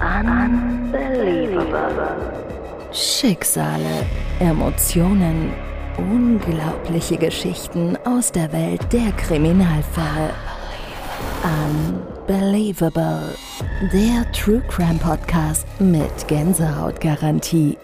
Unbelievable. 0.00 2.32
Schicksale, 2.92 4.06
Emotionen, 4.38 5.52
unglaubliche 5.96 7.16
Geschichten 7.16 7.96
aus 8.04 8.30
der 8.30 8.52
Welt 8.52 8.92
der 8.92 9.10
Kriminalfälle. 9.12 10.32
Unbelievable. 11.42 13.34
Der 13.92 14.30
True 14.30 14.62
Crime 14.68 15.00
Podcast 15.00 15.66
mit 15.80 16.28
Gänsehautgarantie. 16.28 17.76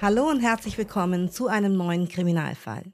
Hallo 0.00 0.30
und 0.30 0.42
herzlich 0.42 0.78
willkommen 0.78 1.32
zu 1.32 1.48
einem 1.48 1.76
neuen 1.76 2.08
Kriminalfall. 2.08 2.84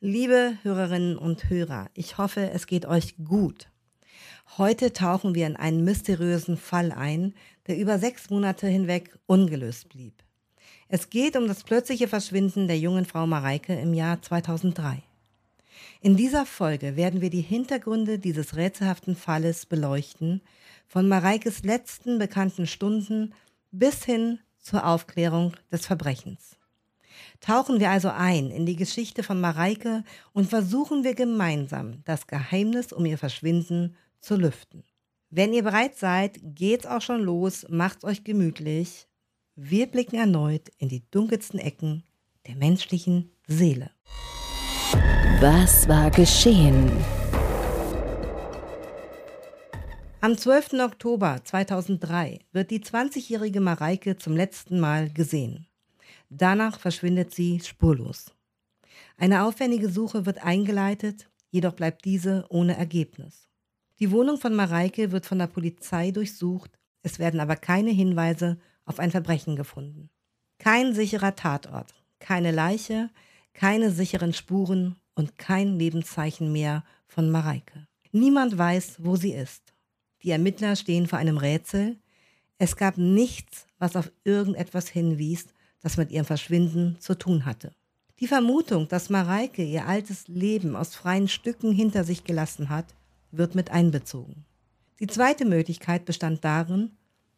Liebe 0.00 0.54
Hörerinnen 0.64 1.16
und 1.16 1.48
Hörer, 1.48 1.86
ich 1.94 2.18
hoffe, 2.18 2.50
es 2.52 2.66
geht 2.66 2.86
euch 2.86 3.14
gut. 3.24 3.68
Heute 4.58 4.92
tauchen 4.92 5.36
wir 5.36 5.46
in 5.46 5.54
einen 5.54 5.84
mysteriösen 5.84 6.56
Fall 6.56 6.90
ein, 6.90 7.32
der 7.68 7.78
über 7.78 8.00
sechs 8.00 8.28
Monate 8.28 8.66
hinweg 8.66 9.16
ungelöst 9.26 9.88
blieb. 9.88 10.24
Es 10.88 11.10
geht 11.10 11.36
um 11.36 11.46
das 11.46 11.62
plötzliche 11.62 12.08
Verschwinden 12.08 12.66
der 12.66 12.76
jungen 12.76 13.04
Frau 13.04 13.24
Mareike 13.24 13.78
im 13.78 13.94
Jahr 13.94 14.20
2003. 14.20 15.00
In 16.00 16.16
dieser 16.16 16.44
Folge 16.44 16.96
werden 16.96 17.20
wir 17.20 17.30
die 17.30 17.40
Hintergründe 17.40 18.18
dieses 18.18 18.56
rätselhaften 18.56 19.14
Falles 19.14 19.64
beleuchten, 19.64 20.42
von 20.88 21.06
Mareikes 21.06 21.62
letzten 21.62 22.18
bekannten 22.18 22.66
Stunden 22.66 23.34
bis 23.70 24.04
hin 24.04 24.40
zur 24.58 24.84
Aufklärung 24.84 25.52
des 25.70 25.86
Verbrechens. 25.86 26.56
Tauchen 27.40 27.78
wir 27.78 27.90
also 27.90 28.08
ein 28.08 28.50
in 28.50 28.66
die 28.66 28.76
Geschichte 28.76 29.22
von 29.22 29.40
Mareike 29.40 30.02
und 30.32 30.48
versuchen 30.48 31.04
wir 31.04 31.14
gemeinsam 31.14 32.02
das 32.04 32.26
Geheimnis 32.26 32.92
um 32.92 33.06
ihr 33.06 33.18
Verschwinden 33.18 33.90
zu 33.90 34.07
lüften. 34.30 34.84
Wenn 35.30 35.52
ihr 35.52 35.62
bereit 35.62 35.96
seid, 35.96 36.38
geht's 36.42 36.86
auch 36.86 37.02
schon 37.02 37.20
los, 37.20 37.66
macht's 37.68 38.04
euch 38.04 38.24
gemütlich. 38.24 39.06
Wir 39.56 39.86
blicken 39.86 40.16
erneut 40.16 40.70
in 40.78 40.88
die 40.88 41.02
dunkelsten 41.10 41.58
Ecken 41.58 42.04
der 42.46 42.56
menschlichen 42.56 43.30
Seele. 43.46 43.90
Was 45.40 45.86
war 45.88 46.10
geschehen? 46.10 46.90
Am 50.20 50.36
12. 50.36 50.72
Oktober 50.80 51.40
2003 51.44 52.40
wird 52.52 52.70
die 52.70 52.80
20-jährige 52.80 53.60
Mareike 53.60 54.16
zum 54.16 54.34
letzten 54.34 54.80
Mal 54.80 55.10
gesehen. 55.10 55.68
Danach 56.28 56.80
verschwindet 56.80 57.34
sie 57.34 57.60
spurlos. 57.60 58.32
Eine 59.16 59.44
aufwendige 59.44 59.88
Suche 59.88 60.26
wird 60.26 60.44
eingeleitet, 60.44 61.28
jedoch 61.50 61.74
bleibt 61.74 62.04
diese 62.04 62.46
ohne 62.48 62.76
Ergebnis. 62.76 63.48
Die 64.00 64.12
Wohnung 64.12 64.38
von 64.38 64.54
Mareike 64.54 65.10
wird 65.10 65.26
von 65.26 65.38
der 65.38 65.48
Polizei 65.48 66.12
durchsucht, 66.12 66.78
es 67.02 67.18
werden 67.18 67.40
aber 67.40 67.56
keine 67.56 67.90
Hinweise 67.90 68.58
auf 68.84 69.00
ein 69.00 69.10
Verbrechen 69.10 69.56
gefunden. 69.56 70.08
Kein 70.58 70.94
sicherer 70.94 71.34
Tatort, 71.34 71.94
keine 72.20 72.52
Leiche, 72.52 73.10
keine 73.54 73.90
sicheren 73.90 74.32
Spuren 74.32 74.96
und 75.14 75.36
kein 75.36 75.78
Lebenszeichen 75.78 76.52
mehr 76.52 76.84
von 77.08 77.30
Mareike. 77.30 77.86
Niemand 78.12 78.56
weiß, 78.56 79.04
wo 79.04 79.16
sie 79.16 79.32
ist. 79.32 79.74
Die 80.22 80.30
Ermittler 80.30 80.76
stehen 80.76 81.06
vor 81.06 81.18
einem 81.18 81.36
Rätsel. 81.36 81.98
Es 82.58 82.76
gab 82.76 82.98
nichts, 82.98 83.66
was 83.78 83.96
auf 83.96 84.12
irgendetwas 84.24 84.88
hinwies, 84.88 85.46
das 85.80 85.96
mit 85.96 86.10
ihrem 86.10 86.24
Verschwinden 86.24 86.96
zu 87.00 87.16
tun 87.16 87.44
hatte. 87.44 87.72
Die 88.20 88.26
Vermutung, 88.26 88.88
dass 88.88 89.10
Mareike 89.10 89.62
ihr 89.62 89.86
altes 89.86 90.26
Leben 90.26 90.74
aus 90.74 90.94
freien 90.96 91.28
Stücken 91.28 91.72
hinter 91.72 92.02
sich 92.02 92.24
gelassen 92.24 92.68
hat, 92.68 92.94
wird 93.30 93.54
mit 93.54 93.70
einbezogen. 93.70 94.44
Die 95.00 95.06
zweite 95.06 95.44
Möglichkeit 95.44 96.04
bestand 96.04 96.44
darin, 96.44 96.90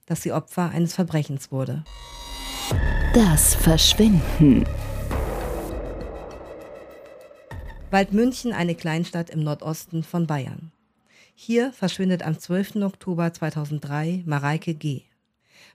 dass 0.06 0.22
sie 0.22 0.33
Opfer 0.33 0.70
eines 0.70 0.94
Verbrechens 0.94 1.52
wurde. 1.52 1.84
Das 3.12 3.55
Verschwinden. 3.55 4.64
Waldmünchen, 7.90 8.52
eine 8.52 8.74
Kleinstadt 8.74 9.30
im 9.30 9.42
Nordosten 9.42 10.05
von 10.05 10.27
Bayern. 10.27 10.73
Hier 11.34 11.73
verschwindet 11.73 12.22
am 12.22 12.39
12. 12.39 12.77
Oktober 12.77 13.33
2003 13.33 14.22
Mareike 14.27 14.74
G. 14.74 15.02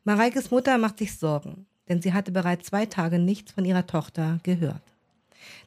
Mareikes 0.04 0.52
Mutter 0.52 0.78
macht 0.78 1.00
sich 1.00 1.18
Sorgen, 1.18 1.66
denn 1.90 2.02
sie 2.02 2.14
hatte 2.14 2.32
bereits 2.32 2.68
zwei 2.68 2.86
Tage 2.86 3.20
nichts 3.20 3.52
von 3.52 3.66
ihrer 3.66 3.86
Tochter 3.86 4.40
gehört. 4.44 4.82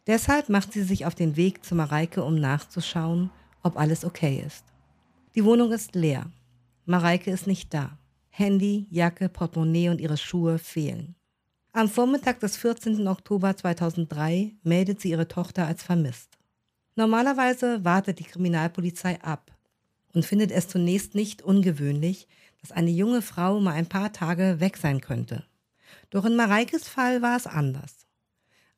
Deshalb 0.06 0.48
macht 0.48 0.72
sie 0.72 0.82
sich 0.82 1.04
auf 1.04 1.14
den 1.14 1.36
Weg 1.36 1.64
zu 1.64 1.74
Mareike, 1.74 2.24
um 2.24 2.36
nachzuschauen, 2.36 3.30
ob 3.62 3.76
alles 3.76 4.04
okay 4.04 4.42
ist. 4.46 4.64
Die 5.34 5.44
Wohnung 5.44 5.72
ist 5.72 5.94
leer. 5.94 6.30
Mareike 6.84 7.30
ist 7.30 7.46
nicht 7.46 7.72
da. 7.74 7.98
Handy, 8.30 8.86
Jacke, 8.90 9.28
Portemonnaie 9.28 9.88
und 9.88 10.00
ihre 10.00 10.16
Schuhe 10.16 10.58
fehlen. 10.58 11.14
Am 11.72 11.88
Vormittag 11.88 12.40
des 12.40 12.56
14. 12.56 13.06
Oktober 13.06 13.56
2003 13.56 14.54
meldet 14.62 15.00
sie 15.00 15.10
ihre 15.10 15.28
Tochter 15.28 15.66
als 15.66 15.82
vermisst. 15.82 16.38
Normalerweise 16.96 17.84
wartet 17.84 18.18
die 18.18 18.24
Kriminalpolizei 18.24 19.20
ab 19.22 19.52
und 20.14 20.24
findet 20.24 20.50
es 20.50 20.66
zunächst 20.66 21.14
nicht 21.14 21.42
ungewöhnlich, 21.42 22.26
dass 22.60 22.72
eine 22.72 22.90
junge 22.90 23.22
Frau 23.22 23.60
mal 23.60 23.74
ein 23.74 23.88
paar 23.88 24.12
Tage 24.12 24.60
weg 24.60 24.76
sein 24.76 25.00
könnte. 25.00 25.44
Doch 26.10 26.24
in 26.24 26.36
Mareikes 26.36 26.88
Fall 26.88 27.22
war 27.22 27.36
es 27.36 27.46
anders. 27.46 28.06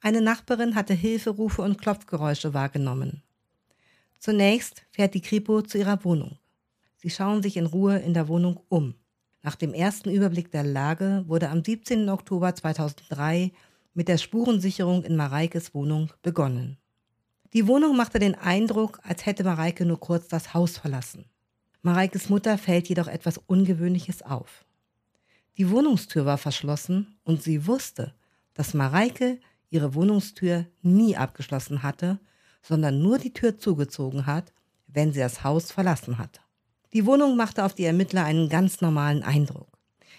Eine 0.00 0.20
Nachbarin 0.20 0.74
hatte 0.74 0.94
Hilferufe 0.94 1.62
und 1.62 1.80
Klopfgeräusche 1.80 2.54
wahrgenommen. 2.54 3.22
Zunächst 4.20 4.82
fährt 4.90 5.14
die 5.14 5.22
Kripo 5.22 5.62
zu 5.62 5.78
ihrer 5.78 6.04
Wohnung. 6.04 6.36
Sie 6.96 7.08
schauen 7.08 7.42
sich 7.42 7.56
in 7.56 7.64
Ruhe 7.64 7.96
in 7.96 8.12
der 8.12 8.28
Wohnung 8.28 8.60
um. 8.68 8.94
Nach 9.42 9.56
dem 9.56 9.72
ersten 9.72 10.10
Überblick 10.10 10.50
der 10.50 10.62
Lage 10.62 11.24
wurde 11.26 11.48
am 11.48 11.64
17. 11.64 12.06
Oktober 12.10 12.54
2003 12.54 13.50
mit 13.94 14.08
der 14.08 14.18
Spurensicherung 14.18 15.04
in 15.04 15.16
Mareikes 15.16 15.72
Wohnung 15.72 16.12
begonnen. 16.20 16.76
Die 17.54 17.66
Wohnung 17.66 17.96
machte 17.96 18.18
den 18.18 18.34
Eindruck, 18.34 19.00
als 19.04 19.24
hätte 19.24 19.42
Mareike 19.42 19.86
nur 19.86 19.98
kurz 19.98 20.28
das 20.28 20.52
Haus 20.52 20.76
verlassen. 20.76 21.24
Mareikes 21.80 22.28
Mutter 22.28 22.58
fällt 22.58 22.90
jedoch 22.90 23.08
etwas 23.08 23.38
Ungewöhnliches 23.38 24.20
auf. 24.20 24.66
Die 25.56 25.70
Wohnungstür 25.70 26.26
war 26.26 26.36
verschlossen 26.36 27.16
und 27.24 27.42
sie 27.42 27.66
wusste, 27.66 28.12
dass 28.52 28.74
Mareike 28.74 29.40
ihre 29.70 29.94
Wohnungstür 29.94 30.66
nie 30.82 31.16
abgeschlossen 31.16 31.82
hatte 31.82 32.20
sondern 32.62 33.00
nur 33.00 33.18
die 33.18 33.32
Tür 33.32 33.58
zugezogen 33.58 34.26
hat, 34.26 34.52
wenn 34.86 35.12
sie 35.12 35.20
das 35.20 35.44
Haus 35.44 35.70
verlassen 35.72 36.18
hat. 36.18 36.40
Die 36.92 37.06
Wohnung 37.06 37.36
machte 37.36 37.64
auf 37.64 37.74
die 37.74 37.84
Ermittler 37.84 38.24
einen 38.24 38.48
ganz 38.48 38.80
normalen 38.80 39.22
Eindruck. 39.22 39.78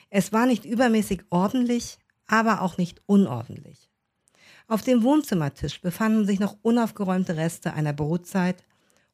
Es 0.10 0.32
war 0.32 0.46
nicht 0.46 0.66
übermäßig 0.66 1.24
ordentlich, 1.30 1.98
aber 2.28 2.62
auch 2.62 2.78
nicht 2.78 3.02
unordentlich. 3.06 3.90
Auf 4.68 4.82
dem 4.82 5.04
Wohnzimmertisch 5.04 5.82
befanden 5.82 6.26
sich 6.26 6.40
noch 6.40 6.58
unaufgeräumte 6.62 7.36
Reste 7.36 7.74
einer 7.74 7.94
Brotzeit 7.94 8.64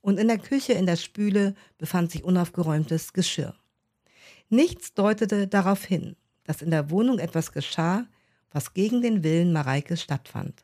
und 0.02 0.20
in 0.20 0.28
der 0.28 0.38
Küche 0.38 0.74
in 0.74 0.86
der 0.86 0.96
Spüle 0.96 1.56
befand 1.78 2.12
sich 2.12 2.24
unaufgeräumtes 2.24 3.14
Geschirr. 3.14 3.56
Nichts 4.50 4.94
deutete 4.94 5.48
darauf 5.48 5.84
hin, 5.84 6.16
dass 6.44 6.62
in 6.62 6.72
der 6.72 6.92
Wohnung 6.92 7.20
etwas 7.20 7.52
geschah, 7.52 8.06
was 8.52 8.74
gegen 8.74 9.02
den 9.02 9.24
Willen 9.24 9.52
Mareikes 9.52 10.02
stattfand. 10.02 10.64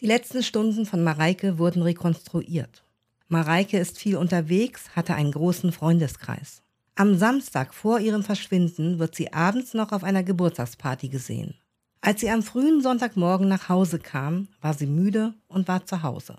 Die 0.00 0.06
letzten 0.06 0.42
Stunden 0.42 0.86
von 0.86 1.04
Mareike 1.04 1.58
wurden 1.58 1.82
rekonstruiert. 1.82 2.84
Mareike 3.28 3.78
ist 3.78 3.98
viel 3.98 4.16
unterwegs, 4.16 4.96
hatte 4.96 5.14
einen 5.14 5.30
großen 5.30 5.72
Freundeskreis. 5.72 6.62
Am 6.94 7.18
Samstag 7.18 7.74
vor 7.74 8.00
ihrem 8.00 8.22
Verschwinden 8.22 8.98
wird 8.98 9.14
sie 9.14 9.34
abends 9.34 9.74
noch 9.74 9.92
auf 9.92 10.02
einer 10.02 10.22
Geburtstagsparty 10.22 11.10
gesehen. 11.10 11.54
Als 12.00 12.20
sie 12.20 12.30
am 12.30 12.42
frühen 12.42 12.80
Sonntagmorgen 12.80 13.46
nach 13.46 13.68
Hause 13.68 13.98
kam, 13.98 14.48
war 14.62 14.72
sie 14.72 14.86
müde 14.86 15.34
und 15.48 15.68
war 15.68 15.84
zu 15.84 16.02
Hause. 16.02 16.38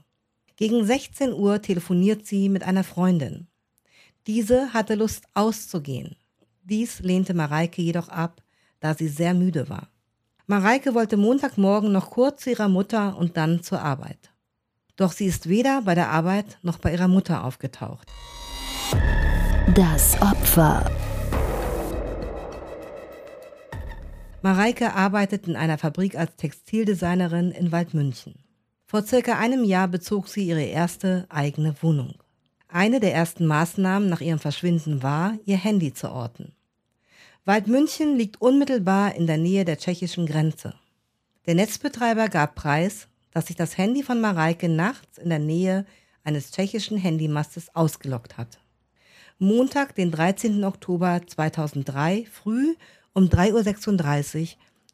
Gegen 0.56 0.84
16 0.84 1.32
Uhr 1.32 1.62
telefoniert 1.62 2.26
sie 2.26 2.50
mit 2.50 2.64
einer 2.64 2.84
Freundin. 2.84 3.46
Diese 4.26 4.74
hatte 4.74 4.96
Lust 4.96 5.26
auszugehen. 5.36 6.16
Dies 6.64 7.02
lehnte 7.02 7.36
Mareike 7.36 7.84
jedoch 7.84 8.10
ab, 8.10 8.42
da 8.80 8.96
sie 8.96 9.08
sehr 9.08 9.36
müde 9.36 9.70
war. 9.70 9.91
Mareike 10.52 10.94
wollte 10.94 11.16
Montagmorgen 11.16 11.94
noch 11.94 12.10
kurz 12.10 12.44
zu 12.44 12.50
ihrer 12.50 12.68
Mutter 12.68 13.16
und 13.18 13.38
dann 13.38 13.64
zur 13.64 13.82
Arbeit. 13.82 14.34
Doch 14.98 15.14
sie 15.14 15.28
ist 15.28 15.48
weder 15.48 15.84
bei 15.84 15.96
der 15.96 16.10
Arbeit 16.10 16.60
noch 16.62 16.78
bei 16.78 16.92
ihrer 16.92 17.08
Mutter 17.08 17.46
aufgetaucht. 17.46 18.12
Das 19.74 20.22
Opfer. 20.22 20.92
Mareike 24.42 24.94
arbeitet 24.94 25.48
in 25.48 25.56
einer 25.56 25.78
Fabrik 25.78 26.18
als 26.18 26.36
Textildesignerin 26.36 27.52
in 27.52 27.72
Waldmünchen. 27.72 28.36
Vor 28.88 29.04
circa 29.04 29.38
einem 29.38 29.64
Jahr 29.64 29.88
bezog 29.88 30.28
sie 30.28 30.44
ihre 30.44 30.64
erste 30.64 31.28
eigene 31.30 31.82
Wohnung. 31.82 32.16
Eine 32.68 33.00
der 33.00 33.14
ersten 33.14 33.46
Maßnahmen 33.46 34.10
nach 34.10 34.20
ihrem 34.20 34.40
Verschwinden 34.40 35.02
war, 35.02 35.38
ihr 35.46 35.56
Handy 35.56 35.94
zu 35.94 36.12
orten. 36.12 36.52
Waldmünchen 37.44 38.18
liegt 38.18 38.40
unmittelbar 38.40 39.16
in 39.16 39.26
der 39.26 39.38
Nähe 39.38 39.66
der 39.66 39.80
tschechischen 39.80 40.28
Grenze. 40.28 40.76
Der 41.48 41.56
Netzbetreiber 41.56 42.30
gab 42.30 42.54
preis, 42.54 43.08
dass 43.32 43.48
sich 43.48 43.56
das 43.56 43.80
Handy 43.80 44.04
von 44.04 44.22
Mareike 44.22 44.70
nachts 44.70 45.18
in 45.18 45.30
der 45.30 45.40
Nähe 45.40 45.88
eines 46.24 46.52
tschechischen 46.52 46.98
Handymastes 46.98 47.76
ausgelockt 47.76 48.38
hat. 48.38 48.60
Montag, 49.40 49.96
den 49.96 50.12
13. 50.12 50.64
Oktober 50.64 51.20
2003, 51.26 52.28
früh 52.32 52.76
um 53.14 53.26
3.36 53.26 54.42
Uhr 54.42 54.48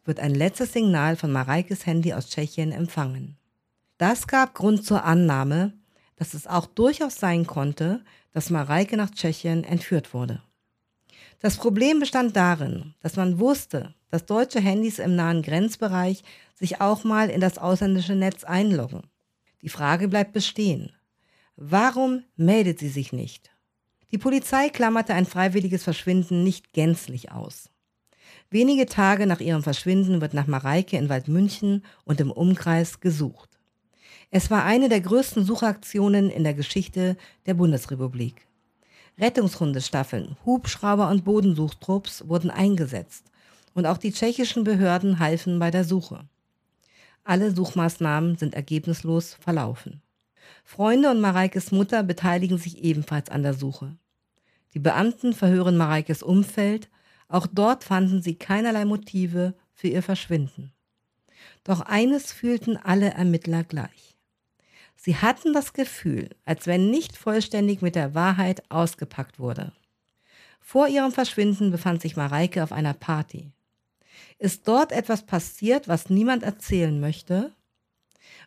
wird 0.06 0.22
ein 0.22 0.34
letztes 0.34 0.72
Signal 0.72 1.18
von 1.18 1.34
Mareikes 1.34 1.86
Handy 1.86 2.14
aus 2.14 2.30
Tschechien 2.30 2.72
empfangen. 2.72 3.36
Das 3.98 4.26
gab 4.26 4.54
Grund 4.54 4.86
zur 4.86 5.04
Annahme, 5.04 5.74
dass 6.16 6.34
es 6.34 6.48
auch 6.48 6.66
durchaus 6.66 7.16
sein 7.16 7.46
konnte, 7.46 8.06
dass 8.32 8.50
Mareike 8.50 8.96
nach 8.96 9.12
Tschechien 9.12 9.66
entführt 9.66 10.14
wurde. 10.14 10.42
Das 11.40 11.58
Problem 11.58 12.00
bestand 12.00 12.36
darin, 12.36 12.94
dass 13.02 13.16
man 13.16 13.40
wusste, 13.40 13.94
dass 14.10 14.26
deutsche 14.26 14.60
Handys 14.60 15.00
im 15.00 15.16
nahen 15.16 15.42
Grenzbereich 15.42 16.24
sich 16.56 16.82
auch 16.82 17.04
mal 17.04 17.30
in 17.30 17.42
das 17.42 17.58
ausländische 17.58 18.16
Netz 18.16 18.44
einloggen. 18.44 19.04
Die 19.62 19.70
Frage 19.70 20.08
bleibt 20.08 20.34
bestehen. 20.34 20.92
Warum 21.56 22.24
meldet 22.36 22.80
sie 22.80 22.90
sich 22.90 23.14
nicht? 23.14 23.52
Die 24.12 24.18
Polizei 24.18 24.70
klammerte 24.70 25.14
ein 25.14 25.26
freiwilliges 25.26 25.84
Verschwinden 25.84 26.44
nicht 26.44 26.72
gänzlich 26.72 27.32
aus. 27.32 27.70
Wenige 28.50 28.86
Tage 28.86 29.28
nach 29.28 29.42
ihrem 29.42 29.64
Verschwinden 29.64 30.22
wird 30.22 30.34
nach 30.34 30.48
Mareike 30.48 30.98
in 30.98 31.10
Waldmünchen 31.10 31.84
und 32.06 32.22
im 32.22 32.32
Umkreis 32.32 33.02
gesucht. 33.02 33.50
Es 34.32 34.50
war 34.50 34.64
eine 34.64 34.90
der 34.90 35.02
größten 35.02 35.44
Suchaktionen 35.44 36.30
in 36.30 36.44
der 36.44 36.54
Geschichte 36.54 37.18
der 37.46 37.54
Bundesrepublik. 37.54 38.47
Rettungshundestaffeln, 39.20 40.38
Hubschrauber 40.46 41.10
und 41.10 41.24
Bodensuchtrupps 41.24 42.28
wurden 42.28 42.52
eingesetzt 42.52 43.26
und 43.74 43.86
auch 43.86 43.98
die 43.98 44.12
tschechischen 44.12 44.64
Behörden 44.64 45.20
halfen 45.20 45.60
bei 45.60 45.72
der 45.72 45.84
Suche. 45.84 46.26
Alle 47.24 47.52
Suchmaßnahmen 47.52 48.38
sind 48.38 48.54
ergebnislos 48.54 49.34
verlaufen. 49.34 50.02
Freunde 50.64 51.10
und 51.12 51.20
Mareikes 51.20 51.72
Mutter 51.72 52.04
beteiligen 52.04 52.58
sich 52.58 52.84
ebenfalls 52.84 53.30
an 53.30 53.44
der 53.44 53.54
Suche. 53.54 53.98
Die 54.74 54.80
Beamten 54.80 55.34
verhören 55.34 55.78
Mareikes 55.78 56.24
Umfeld 56.24 56.90
auch 57.30 57.48
dort 57.48 57.84
fanden 57.84 58.22
sie 58.22 58.36
keinerlei 58.36 58.86
Motive 58.86 59.54
für 59.74 59.88
ihr 59.88 60.04
Verschwinden. 60.04 60.72
Doch 61.64 61.82
eines 61.82 62.32
fühlten 62.32 62.78
alle 62.78 63.12
Ermittler 63.12 63.64
gleich. 63.64 64.17
Sie 64.98 65.16
hatten 65.16 65.54
das 65.54 65.74
Gefühl, 65.74 66.30
als 66.44 66.68
wenn 66.68 66.90
nicht 66.90 67.16
vollständig 67.16 67.82
mit 67.82 67.96
der 67.96 68.16
Wahrheit 68.16 68.64
ausgepackt 68.70 69.40
wurde. 69.40 69.72
Vor 70.60 70.88
ihrem 70.88 71.14
Verschwinden 71.14 71.72
befand 71.72 72.02
sich 72.02 72.18
Mareike 72.18 72.62
auf 72.64 72.74
einer 72.74 72.94
Party. 72.94 73.52
Ist 74.40 74.68
dort 74.68 74.92
etwas 74.92 75.26
passiert, 75.26 75.88
was 75.88 76.10
niemand 76.10 76.44
erzählen 76.44 77.00
möchte? 77.00 77.54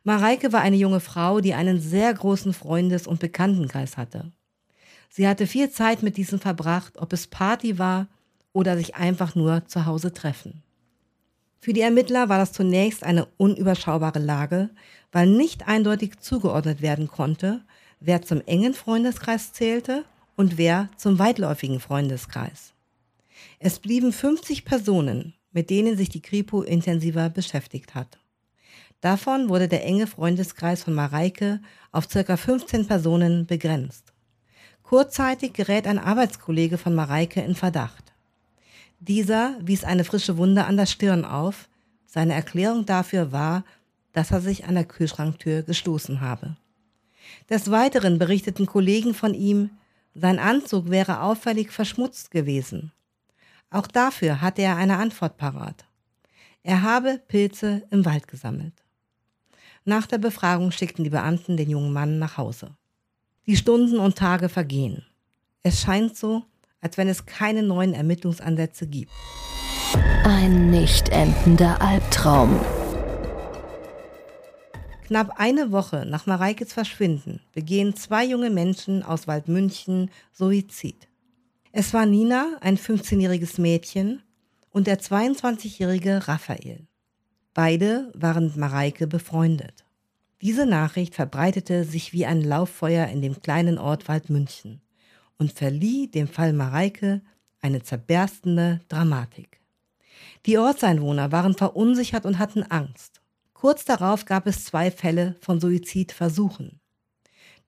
Mareike 0.04 0.52
war 0.52 0.60
eine 0.60 0.76
junge 0.76 1.00
Frau, 1.00 1.40
die 1.40 1.54
einen 1.54 1.80
sehr 1.80 2.12
großen 2.12 2.52
Freundes- 2.52 3.06
und 3.06 3.20
Bekanntenkreis 3.20 3.96
hatte. 3.96 4.32
Sie 5.08 5.26
hatte 5.26 5.46
viel 5.46 5.70
Zeit 5.70 6.02
mit 6.02 6.16
diesen 6.16 6.38
verbracht, 6.38 6.98
ob 6.98 7.12
es 7.12 7.26
Party 7.26 7.78
war 7.78 8.06
oder 8.52 8.76
sich 8.76 8.96
einfach 8.96 9.34
nur 9.34 9.66
zu 9.66 9.86
Hause 9.86 10.12
treffen. 10.12 10.62
Für 11.62 11.74
die 11.74 11.82
Ermittler 11.82 12.30
war 12.30 12.38
das 12.38 12.52
zunächst 12.52 13.04
eine 13.04 13.26
unüberschaubare 13.36 14.18
Lage, 14.18 14.70
weil 15.12 15.26
nicht 15.26 15.68
eindeutig 15.68 16.18
zugeordnet 16.18 16.80
werden 16.80 17.06
konnte, 17.06 17.62
wer 18.00 18.22
zum 18.22 18.40
engen 18.46 18.72
Freundeskreis 18.72 19.52
zählte 19.52 20.04
und 20.36 20.56
wer 20.56 20.88
zum 20.96 21.18
weitläufigen 21.18 21.78
Freundeskreis. 21.78 22.72
Es 23.58 23.78
blieben 23.78 24.12
50 24.12 24.64
Personen, 24.64 25.34
mit 25.52 25.68
denen 25.68 25.98
sich 25.98 26.08
die 26.08 26.22
Kripo 26.22 26.62
intensiver 26.62 27.28
beschäftigt 27.28 27.94
hat. 27.94 28.18
Davon 29.02 29.50
wurde 29.50 29.68
der 29.68 29.84
enge 29.84 30.06
Freundeskreis 30.06 30.82
von 30.82 30.94
Mareike 30.94 31.60
auf 31.92 32.08
ca. 32.08 32.36
15 32.36 32.86
Personen 32.86 33.46
begrenzt. 33.46 34.14
Kurzzeitig 34.82 35.52
gerät 35.52 35.86
ein 35.86 35.98
Arbeitskollege 35.98 36.78
von 36.78 36.94
Mareike 36.94 37.42
in 37.42 37.54
Verdacht. 37.54 38.09
Dieser 39.00 39.56
wies 39.60 39.82
eine 39.82 40.04
frische 40.04 40.36
Wunde 40.36 40.66
an 40.66 40.76
der 40.76 40.84
Stirn 40.84 41.24
auf. 41.24 41.68
Seine 42.06 42.34
Erklärung 42.34 42.84
dafür 42.84 43.32
war, 43.32 43.64
dass 44.12 44.30
er 44.30 44.42
sich 44.42 44.66
an 44.66 44.74
der 44.74 44.84
Kühlschranktür 44.84 45.62
gestoßen 45.62 46.20
habe. 46.20 46.56
Des 47.48 47.70
Weiteren 47.70 48.18
berichteten 48.18 48.66
Kollegen 48.66 49.14
von 49.14 49.32
ihm, 49.32 49.70
sein 50.14 50.38
Anzug 50.38 50.90
wäre 50.90 51.22
auffällig 51.22 51.70
verschmutzt 51.70 52.30
gewesen. 52.30 52.92
Auch 53.70 53.86
dafür 53.86 54.42
hatte 54.42 54.62
er 54.62 54.76
eine 54.76 54.98
Antwort 54.98 55.38
parat. 55.38 55.86
Er 56.62 56.82
habe 56.82 57.22
Pilze 57.26 57.82
im 57.90 58.04
Wald 58.04 58.28
gesammelt. 58.28 58.74
Nach 59.86 60.06
der 60.06 60.18
Befragung 60.18 60.72
schickten 60.72 61.04
die 61.04 61.10
Beamten 61.10 61.56
den 61.56 61.70
jungen 61.70 61.92
Mann 61.92 62.18
nach 62.18 62.36
Hause. 62.36 62.76
Die 63.46 63.56
Stunden 63.56 63.98
und 63.98 64.18
Tage 64.18 64.50
vergehen. 64.50 65.06
Es 65.62 65.80
scheint 65.80 66.16
so, 66.16 66.44
als 66.80 66.96
wenn 66.96 67.08
es 67.08 67.26
keine 67.26 67.62
neuen 67.62 67.94
Ermittlungsansätze 67.94 68.86
gibt. 68.86 69.12
Ein 70.24 70.70
nicht 70.70 71.08
endender 71.08 71.80
Albtraum. 71.82 72.60
Knapp 75.06 75.34
eine 75.38 75.72
Woche 75.72 76.06
nach 76.06 76.26
Mareikes 76.26 76.72
Verschwinden 76.72 77.40
begehen 77.52 77.96
zwei 77.96 78.24
junge 78.24 78.50
Menschen 78.50 79.02
aus 79.02 79.26
Waldmünchen 79.26 80.10
Suizid. 80.32 81.08
Es 81.72 81.92
war 81.92 82.06
Nina, 82.06 82.58
ein 82.60 82.78
15-jähriges 82.78 83.60
Mädchen, 83.60 84.22
und 84.70 84.86
der 84.86 85.00
22-jährige 85.00 86.28
Raphael. 86.28 86.86
Beide 87.54 88.12
waren 88.14 88.44
mit 88.44 88.56
Mareike 88.56 89.08
befreundet. 89.08 89.84
Diese 90.42 90.64
Nachricht 90.64 91.16
verbreitete 91.16 91.84
sich 91.84 92.12
wie 92.12 92.24
ein 92.24 92.40
Lauffeuer 92.40 93.08
in 93.08 93.20
dem 93.20 93.42
kleinen 93.42 93.78
Ort 93.78 94.08
Waldmünchen 94.08 94.80
und 95.40 95.52
verlieh 95.52 96.06
dem 96.06 96.28
Fall 96.28 96.52
Mareike 96.52 97.22
eine 97.62 97.82
zerberstende 97.82 98.80
Dramatik. 98.88 99.60
Die 100.44 100.58
Ortseinwohner 100.58 101.32
waren 101.32 101.54
verunsichert 101.54 102.26
und 102.26 102.38
hatten 102.38 102.62
Angst. 102.64 103.22
Kurz 103.54 103.84
darauf 103.86 104.26
gab 104.26 104.46
es 104.46 104.64
zwei 104.64 104.90
Fälle 104.90 105.36
von 105.40 105.58
Suizidversuchen. 105.58 106.78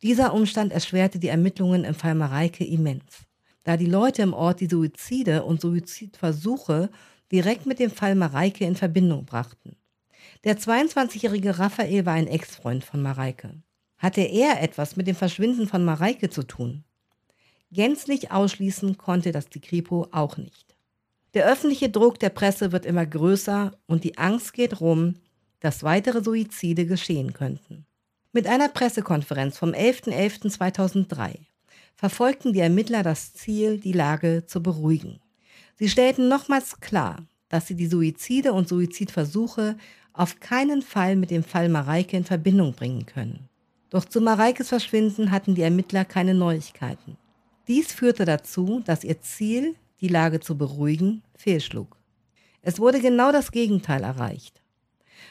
Dieser 0.02 0.34
Umstand 0.34 0.72
erschwerte 0.72 1.19
die 1.19 1.28
Ermittlungen 1.28 1.84
im 1.84 1.94
Fall 1.94 2.14
Mareike 2.14 2.64
immens, 2.64 3.24
da 3.64 3.76
die 3.76 3.86
Leute 3.86 4.22
im 4.22 4.34
Ort 4.34 4.60
die 4.60 4.69
Suizide 4.69 5.44
und 5.44 5.60
Suizidversuche 5.60 6.90
direkt 7.30 7.64
mit 7.64 7.78
dem 7.78 7.90
Fall 7.90 8.14
Mareike 8.14 8.64
in 8.64 8.76
Verbindung 8.76 9.24
brachten. 9.24 9.76
Der 10.44 10.58
22-jährige 10.58 11.58
Raphael 11.58 12.04
war 12.04 12.14
ein 12.14 12.26
Ex-Freund 12.26 12.84
von 12.84 13.00
Mareike. 13.00 13.62
Hatte 13.96 14.20
er 14.20 14.60
etwas 14.62 14.96
mit 14.96 15.06
dem 15.06 15.16
Verschwinden 15.16 15.69
von 15.69 15.84
Mareike 15.84 16.28
zu 16.28 16.42
tun? 16.42 16.84
Gänzlich 17.72 18.30
ausschließen 18.30 18.98
konnte 18.98 19.32
das 19.32 19.48
die 19.48 19.60
Kripo 19.60 20.06
auch 20.12 20.36
nicht. 20.36 20.76
Der 21.32 21.46
öffentliche 21.46 21.88
Druck 21.88 22.19
der 22.19 22.29
Presse 22.29 22.70
wird 22.70 22.84
immer 22.84 23.06
größer 23.06 23.72
und 23.86 24.05
die 24.05 24.19
Angst 24.19 24.52
geht 24.52 24.82
rum, 24.82 25.14
dass 25.60 25.82
weitere 25.82 26.22
Suizide 26.22 26.84
geschehen 26.84 27.32
könnten. 27.32 27.86
Mit 28.32 28.46
einer 28.46 28.69
Pressekonferenz 28.69 29.56
vom 29.56 29.70
11.11.2003 29.70 31.38
verfolgten 31.96 32.52
die 32.52 32.60
Ermittler 32.60 33.02
das 33.02 33.32
Ziel, 33.32 33.79
die 33.79 33.93
Lage 33.93 34.44
zu 34.46 34.62
beruhigen. 34.62 35.20
Sie 35.79 35.88
stellten 35.88 36.29
nochmals 36.29 36.81
klar, 36.81 37.24
dass 37.48 37.67
sie 37.67 37.74
die 37.74 37.86
Suizide 37.86 38.52
und 38.52 38.69
Suizidversuche 38.69 39.76
auf 40.12 40.41
keinen 40.41 40.82
Fall 40.82 41.17
mit 41.17 41.31
dem 41.31 41.43
Fall 41.43 41.70
Mareike 41.70 42.19
in 42.19 42.24
Verbindung 42.24 42.74
bringen 42.74 43.06
können. 43.06 43.48
Doch 43.88 44.05
zu 44.05 44.20
Mareikes 44.20 44.69
Verschwinden 44.69 45.31
hatten 45.31 45.55
die 45.55 45.62
Ermittler 45.62 46.05
keine 46.05 46.34
Neuigkeiten. 46.34 47.17
Dies 47.69 47.92
führte 47.92 48.24
dazu, 48.24 48.82
dass 48.84 49.04
ihr 49.04 49.20
Ziel, 49.20 49.76
die 50.00 50.08
Lage 50.08 50.40
zu 50.40 50.58
beruhigen, 50.58 51.22
fehlschlug. 51.36 51.96
Es 52.60 52.78
wurde 52.78 53.00
genau 53.00 53.32
das 53.32 53.52
Gegenteil 53.52 54.02
erreicht. 54.02 54.62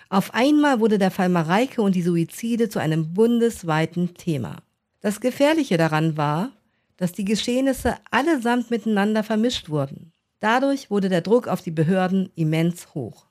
Auf 0.09 0.33
einmal 0.33 0.79
wurde 0.79 0.97
der 0.97 1.11
Fall 1.11 1.29
Mareike 1.29 1.81
und 1.81 1.95
die 1.95 2.01
Suizide 2.01 2.69
zu 2.69 2.79
einem 2.79 3.13
bundesweiten 3.13 4.13
Thema. 4.13 4.57
Das 5.01 5.19
Gefährliche 5.19 5.77
daran 5.77 6.17
war, 6.17 6.51
dass 6.97 7.11
die 7.11 7.25
Geschehnisse 7.25 7.95
allesamt 8.11 8.69
miteinander 8.69 9.23
vermischt 9.23 9.69
wurden. 9.69 10.11
Dadurch 10.39 10.89
wurde 10.89 11.09
der 11.09 11.21
Druck 11.21 11.47
auf 11.47 11.61
die 11.61 11.71
Behörden 11.71 12.29
immens 12.35 12.93
hoch. 12.93 13.27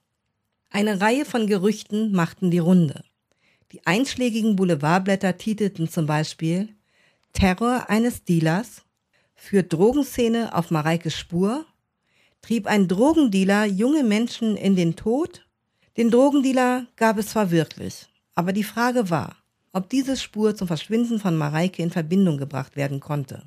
Eine 0.71 1.00
Reihe 1.00 1.25
von 1.25 1.47
Gerüchten 1.47 2.12
machten 2.12 2.50
die 2.50 2.59
Runde. 2.59 3.04
Die 3.73 3.87
einschlägigen 3.87 4.57
Boulevardblätter 4.57 5.37
titelten 5.37 5.88
zum 5.88 6.07
Beispiel 6.07 6.71
Terror 7.33 7.88
eines 7.88 8.25
Dealers, 8.25 8.83
führt 9.40 9.73
Drogenszene 9.73 10.54
auf 10.54 10.70
Mareikes 10.70 11.16
Spur? 11.16 11.64
Trieb 12.42 12.66
ein 12.66 12.88
Drogendealer 12.88 13.64
junge 13.64 14.04
Menschen 14.04 14.56
in 14.56 14.76
den 14.76 14.97
Tod? 14.97 15.47
Den 15.97 16.11
Drogendealer 16.11 16.87
gab 16.97 17.18
es 17.18 17.28
zwar 17.28 17.50
wirklich, 17.50 18.06
aber 18.35 18.52
die 18.52 18.64
Frage 18.64 19.09
war, 19.11 19.37
ob 19.73 19.88
diese 19.88 20.16
Spur 20.16 20.54
zum 20.54 20.68
Verschwinden 20.68 21.18
von 21.18 21.37
Mareike 21.37 21.82
in 21.82 21.90
Verbindung 21.90 22.37
gebracht 22.37 22.76
werden 22.76 23.00
konnte. 23.00 23.42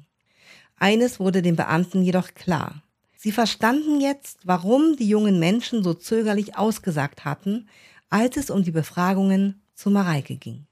Eines 0.78 1.20
wurde 1.20 1.42
den 1.42 1.56
Beamten 1.56 2.02
jedoch 2.02 2.34
klar. 2.34 2.82
Sie 3.16 3.32
verstanden 3.32 4.02
jetzt, 4.02 4.40
warum 4.44 4.98
die 4.98 5.08
jungen 5.08 5.40
Menschen 5.40 5.84
so 5.84 5.94
zögerlich 5.94 6.58
ausgesagt 6.58 7.24
hatten, 7.24 7.70
als 8.10 8.36
es 8.36 8.50
um 8.50 8.64
die 8.64 8.72
Befragungen 8.72 9.62
zu 9.76 9.92
Mareike 9.92 10.36
ging. 10.38 10.66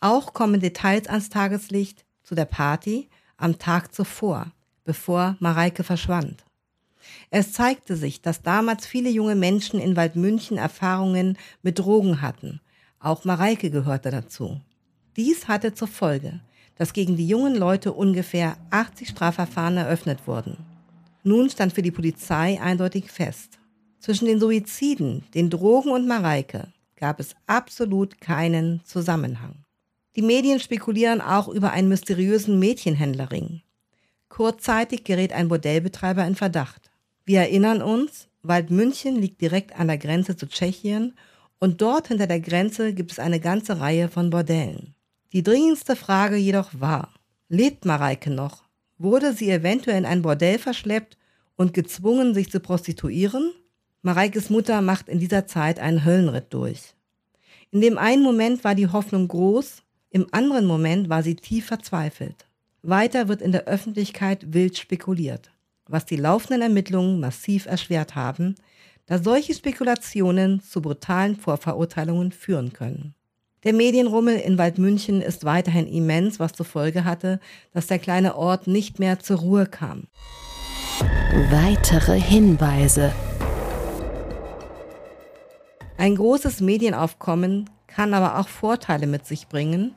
Auch 0.00 0.34
kommen 0.34 0.60
Details 0.60 1.08
ans 1.08 1.30
Tageslicht 1.30 2.04
zu 2.22 2.34
der 2.34 2.44
Party 2.44 3.08
am 3.38 3.58
Tag 3.58 3.94
zuvor, 3.94 4.52
bevor 4.86 5.36
Mareike 5.40 5.84
verschwand. 5.84 6.46
Es 7.30 7.52
zeigte 7.52 7.96
sich, 7.96 8.22
dass 8.22 8.42
damals 8.42 8.86
viele 8.86 9.10
junge 9.10 9.34
Menschen 9.34 9.78
in 9.78 9.96
Waldmünchen 9.96 10.56
Erfahrungen 10.56 11.36
mit 11.62 11.78
Drogen 11.78 12.22
hatten. 12.22 12.60
Auch 12.98 13.24
Mareike 13.24 13.70
gehörte 13.70 14.10
dazu. 14.10 14.60
Dies 15.16 15.48
hatte 15.48 15.74
zur 15.74 15.88
Folge, 15.88 16.40
dass 16.76 16.92
gegen 16.92 17.16
die 17.16 17.28
jungen 17.28 17.54
Leute 17.54 17.92
ungefähr 17.92 18.56
80 18.70 19.08
Strafverfahren 19.08 19.76
eröffnet 19.76 20.26
wurden. 20.26 20.56
Nun 21.22 21.50
stand 21.50 21.72
für 21.72 21.82
die 21.82 21.90
Polizei 21.90 22.60
eindeutig 22.60 23.10
fest. 23.10 23.58
Zwischen 23.98 24.26
den 24.26 24.38
Suiziden, 24.38 25.24
den 25.34 25.50
Drogen 25.50 25.90
und 25.90 26.06
Mareike 26.06 26.68
gab 26.96 27.18
es 27.18 27.34
absolut 27.46 28.20
keinen 28.20 28.80
Zusammenhang. 28.84 29.56
Die 30.14 30.22
Medien 30.22 30.60
spekulieren 30.60 31.20
auch 31.20 31.48
über 31.48 31.72
einen 31.72 31.88
mysteriösen 31.88 32.58
Mädchenhändlerring. 32.58 33.62
Kurzzeitig 34.36 35.04
gerät 35.04 35.32
ein 35.32 35.48
Bordellbetreiber 35.48 36.26
in 36.26 36.34
Verdacht. 36.34 36.90
Wir 37.24 37.40
erinnern 37.40 37.80
uns, 37.80 38.28
Waldmünchen 38.42 39.16
liegt 39.16 39.40
direkt 39.40 39.74
an 39.80 39.86
der 39.86 39.96
Grenze 39.96 40.36
zu 40.36 40.46
Tschechien 40.46 41.14
und 41.58 41.80
dort 41.80 42.08
hinter 42.08 42.26
der 42.26 42.40
Grenze 42.40 42.92
gibt 42.92 43.12
es 43.12 43.18
eine 43.18 43.40
ganze 43.40 43.80
Reihe 43.80 44.10
von 44.10 44.28
Bordellen. 44.28 44.94
Die 45.32 45.42
dringendste 45.42 45.96
Frage 45.96 46.36
jedoch 46.36 46.68
war, 46.78 47.14
lebt 47.48 47.86
Mareike 47.86 48.28
noch? 48.28 48.64
Wurde 48.98 49.32
sie 49.32 49.50
eventuell 49.50 49.96
in 49.96 50.04
ein 50.04 50.20
Bordell 50.20 50.58
verschleppt 50.58 51.16
und 51.56 51.72
gezwungen, 51.72 52.34
sich 52.34 52.50
zu 52.50 52.60
prostituieren? 52.60 53.54
Mareikes 54.02 54.50
Mutter 54.50 54.82
macht 54.82 55.08
in 55.08 55.18
dieser 55.18 55.46
Zeit 55.46 55.80
einen 55.80 56.04
Höllenritt 56.04 56.52
durch. 56.52 56.94
In 57.70 57.80
dem 57.80 57.96
einen 57.96 58.22
Moment 58.22 58.64
war 58.64 58.74
die 58.74 58.88
Hoffnung 58.88 59.28
groß, 59.28 59.82
im 60.10 60.26
anderen 60.32 60.66
Moment 60.66 61.08
war 61.08 61.22
sie 61.22 61.36
tief 61.36 61.64
verzweifelt. 61.64 62.45
Weiter 62.88 63.28
wird 63.28 63.42
in 63.42 63.52
der 63.52 63.64
Öffentlichkeit 63.64 64.52
wild 64.52 64.78
spekuliert, 64.78 65.50
was 65.86 66.06
die 66.06 66.16
laufenden 66.16 66.62
Ermittlungen 66.62 67.20
massiv 67.20 67.66
erschwert 67.66 68.14
haben, 68.14 68.54
da 69.06 69.18
solche 69.18 69.54
Spekulationen 69.54 70.60
zu 70.60 70.80
brutalen 70.80 71.36
Vorverurteilungen 71.36 72.32
führen 72.32 72.72
können. 72.72 73.14
Der 73.64 73.72
Medienrummel 73.72 74.36
in 74.36 74.58
Waldmünchen 74.58 75.20
ist 75.22 75.44
weiterhin 75.44 75.88
immens, 75.88 76.38
was 76.38 76.52
zur 76.52 76.66
Folge 76.66 77.04
hatte, 77.04 77.40
dass 77.72 77.88
der 77.88 77.98
kleine 77.98 78.36
Ort 78.36 78.68
nicht 78.68 79.00
mehr 79.00 79.18
zur 79.18 79.38
Ruhe 79.38 79.66
kam. 79.66 80.04
Weitere 81.50 82.20
Hinweise. 82.20 83.12
Ein 85.98 86.14
großes 86.14 86.60
Medienaufkommen 86.60 87.68
kann 87.88 88.14
aber 88.14 88.38
auch 88.38 88.48
Vorteile 88.48 89.06
mit 89.06 89.26
sich 89.26 89.48
bringen. 89.48 89.94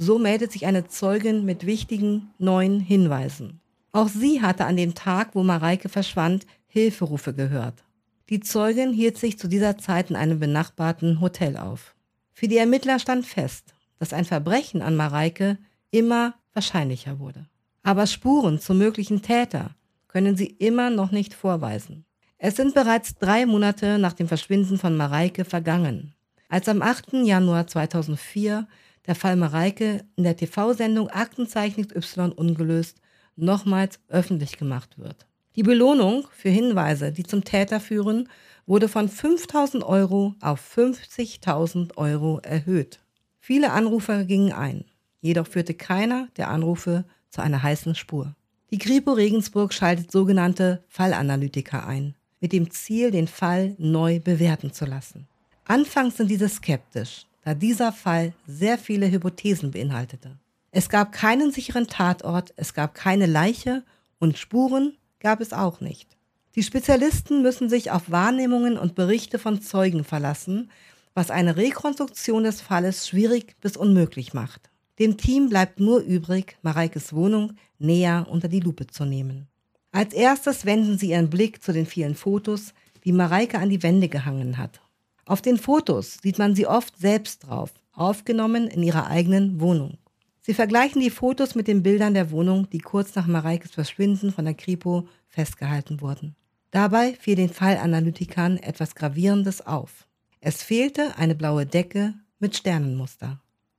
So 0.00 0.20
meldet 0.20 0.52
sich 0.52 0.64
eine 0.64 0.86
Zeugin 0.86 1.44
mit 1.44 1.66
wichtigen 1.66 2.30
neuen 2.38 2.78
Hinweisen. 2.78 3.60
Auch 3.90 4.06
sie 4.06 4.40
hatte 4.40 4.64
an 4.64 4.76
dem 4.76 4.94
Tag, 4.94 5.30
wo 5.34 5.42
Mareike 5.42 5.88
verschwand, 5.88 6.46
Hilferufe 6.68 7.34
gehört. 7.34 7.82
Die 8.28 8.38
Zeugin 8.38 8.92
hielt 8.92 9.18
sich 9.18 9.40
zu 9.40 9.48
dieser 9.48 9.76
Zeit 9.76 10.10
in 10.10 10.14
einem 10.16 10.38
benachbarten 10.38 11.20
Hotel 11.20 11.56
auf. 11.56 11.96
Für 12.32 12.46
die 12.46 12.58
Ermittler 12.58 13.00
stand 13.00 13.26
fest, 13.26 13.74
dass 13.98 14.12
ein 14.12 14.24
Verbrechen 14.24 14.82
an 14.82 14.94
Mareike 14.94 15.58
immer 15.90 16.34
wahrscheinlicher 16.54 17.18
wurde. 17.18 17.46
Aber 17.82 18.06
Spuren 18.06 18.60
zum 18.60 18.78
möglichen 18.78 19.22
Täter 19.22 19.74
können 20.06 20.36
sie 20.36 20.46
immer 20.46 20.90
noch 20.90 21.10
nicht 21.10 21.34
vorweisen. 21.34 22.04
Es 22.36 22.54
sind 22.54 22.72
bereits 22.72 23.16
drei 23.16 23.46
Monate 23.46 23.98
nach 23.98 24.12
dem 24.12 24.28
Verschwinden 24.28 24.78
von 24.78 24.96
Mareike 24.96 25.44
vergangen, 25.44 26.14
als 26.48 26.68
am 26.68 26.82
8. 26.82 27.14
Januar 27.24 27.66
2004 27.66 28.68
der 29.08 29.14
Fall 29.14 29.36
Mareike 29.36 30.04
in 30.16 30.24
der 30.24 30.36
TV-Sendung 30.36 31.08
Aktenzeichen 31.08 31.88
XY 31.88 32.32
ungelöst 32.36 33.00
nochmals 33.36 33.98
öffentlich 34.08 34.58
gemacht 34.58 34.98
wird. 34.98 35.26
Die 35.56 35.62
Belohnung 35.62 36.28
für 36.30 36.50
Hinweise, 36.50 37.10
die 37.10 37.22
zum 37.22 37.42
Täter 37.42 37.80
führen, 37.80 38.28
wurde 38.66 38.86
von 38.86 39.08
5000 39.08 39.82
Euro 39.82 40.34
auf 40.40 40.76
50.000 40.76 41.96
Euro 41.96 42.38
erhöht. 42.40 43.00
Viele 43.40 43.72
Anrufer 43.72 44.24
gingen 44.24 44.52
ein, 44.52 44.84
jedoch 45.22 45.46
führte 45.46 45.72
keiner 45.72 46.28
der 46.36 46.48
Anrufe 46.48 47.06
zu 47.30 47.40
einer 47.40 47.62
heißen 47.62 47.94
Spur. 47.94 48.34
Die 48.70 48.78
Kripo 48.78 49.12
Regensburg 49.12 49.72
schaltet 49.72 50.12
sogenannte 50.12 50.84
Fallanalytiker 50.88 51.86
ein, 51.86 52.14
mit 52.40 52.52
dem 52.52 52.70
Ziel, 52.70 53.10
den 53.10 53.26
Fall 53.26 53.74
neu 53.78 54.20
bewerten 54.20 54.74
zu 54.74 54.84
lassen. 54.84 55.26
Anfangs 55.64 56.18
sind 56.18 56.30
diese 56.30 56.48
skeptisch, 56.48 57.26
da 57.48 57.54
dieser 57.54 57.92
Fall 57.92 58.34
sehr 58.46 58.76
viele 58.76 59.10
Hypothesen 59.10 59.70
beinhaltete. 59.70 60.36
Es 60.70 60.90
gab 60.90 61.12
keinen 61.12 61.50
sicheren 61.50 61.86
Tatort, 61.86 62.52
es 62.56 62.74
gab 62.74 62.94
keine 62.94 63.24
Leiche 63.24 63.84
und 64.18 64.36
Spuren 64.36 64.98
gab 65.18 65.40
es 65.40 65.54
auch 65.54 65.80
nicht. 65.80 66.18
Die 66.56 66.62
Spezialisten 66.62 67.40
müssen 67.40 67.70
sich 67.70 67.90
auf 67.90 68.10
Wahrnehmungen 68.10 68.76
und 68.76 68.94
Berichte 68.94 69.38
von 69.38 69.62
Zeugen 69.62 70.04
verlassen, 70.04 70.70
was 71.14 71.30
eine 71.30 71.56
Rekonstruktion 71.56 72.44
des 72.44 72.60
Falles 72.60 73.08
schwierig 73.08 73.56
bis 73.62 73.78
unmöglich 73.78 74.34
macht. 74.34 74.68
Dem 74.98 75.16
Team 75.16 75.48
bleibt 75.48 75.80
nur 75.80 76.00
übrig, 76.00 76.58
Mareikes 76.60 77.14
Wohnung 77.14 77.54
näher 77.78 78.26
unter 78.28 78.48
die 78.48 78.60
Lupe 78.60 78.88
zu 78.88 79.06
nehmen. 79.06 79.48
Als 79.90 80.12
erstes 80.12 80.66
wenden 80.66 80.98
sie 80.98 81.12
ihren 81.12 81.30
Blick 81.30 81.62
zu 81.62 81.72
den 81.72 81.86
vielen 81.86 82.14
Fotos, 82.14 82.74
die 83.06 83.12
Mareike 83.12 83.58
an 83.58 83.70
die 83.70 83.82
Wände 83.82 84.10
gehangen 84.10 84.58
hat. 84.58 84.82
Auf 85.28 85.42
den 85.42 85.58
Fotos 85.58 86.16
sieht 86.22 86.38
man 86.38 86.54
sie 86.54 86.66
oft 86.66 86.98
selbst 86.98 87.46
drauf, 87.46 87.74
aufgenommen 87.92 88.66
in 88.66 88.82
ihrer 88.82 89.08
eigenen 89.08 89.60
Wohnung. 89.60 89.98
Sie 90.40 90.54
vergleichen 90.54 91.02
die 91.02 91.10
Fotos 91.10 91.54
mit 91.54 91.68
den 91.68 91.82
Bildern 91.82 92.14
der 92.14 92.30
Wohnung, 92.30 92.70
die 92.70 92.78
kurz 92.78 93.14
nach 93.14 93.26
Mareikes 93.26 93.72
Verschwinden 93.72 94.32
von 94.32 94.46
der 94.46 94.54
Kripo 94.54 95.06
festgehalten 95.26 96.00
wurden. 96.00 96.34
Dabei 96.70 97.12
fiel 97.12 97.34
den 97.34 97.50
Fallanalytikern 97.50 98.56
etwas 98.56 98.94
Gravierendes 98.94 99.66
auf. 99.66 100.08
Es 100.40 100.62
fehlte 100.62 101.18
eine 101.18 101.34
blaue 101.34 101.66
Decke 101.66 102.14
mit 102.38 102.56
Sternenmuster. 102.56 103.38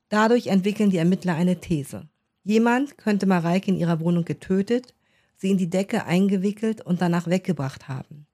Dadurch 0.10 0.48
entwickeln 0.48 0.92
die 0.92 0.98
Ermittler 0.98 1.34
eine 1.34 1.60
These. 1.60 2.08
Jemand 2.44 3.00
könnte 3.00 3.26
Mareike 3.26 3.72
in 3.72 3.78
ihrer 3.78 4.00
Wohnung 4.02 4.24
getötet, 4.24 4.94
sie 5.36 5.50
in 5.50 5.58
die 5.58 5.72
Decke 5.72 6.06
eingewickelt 6.06 6.86
und 6.86 7.02
danach 7.02 7.26
weggebracht 7.26 7.88
haben. 7.88 8.28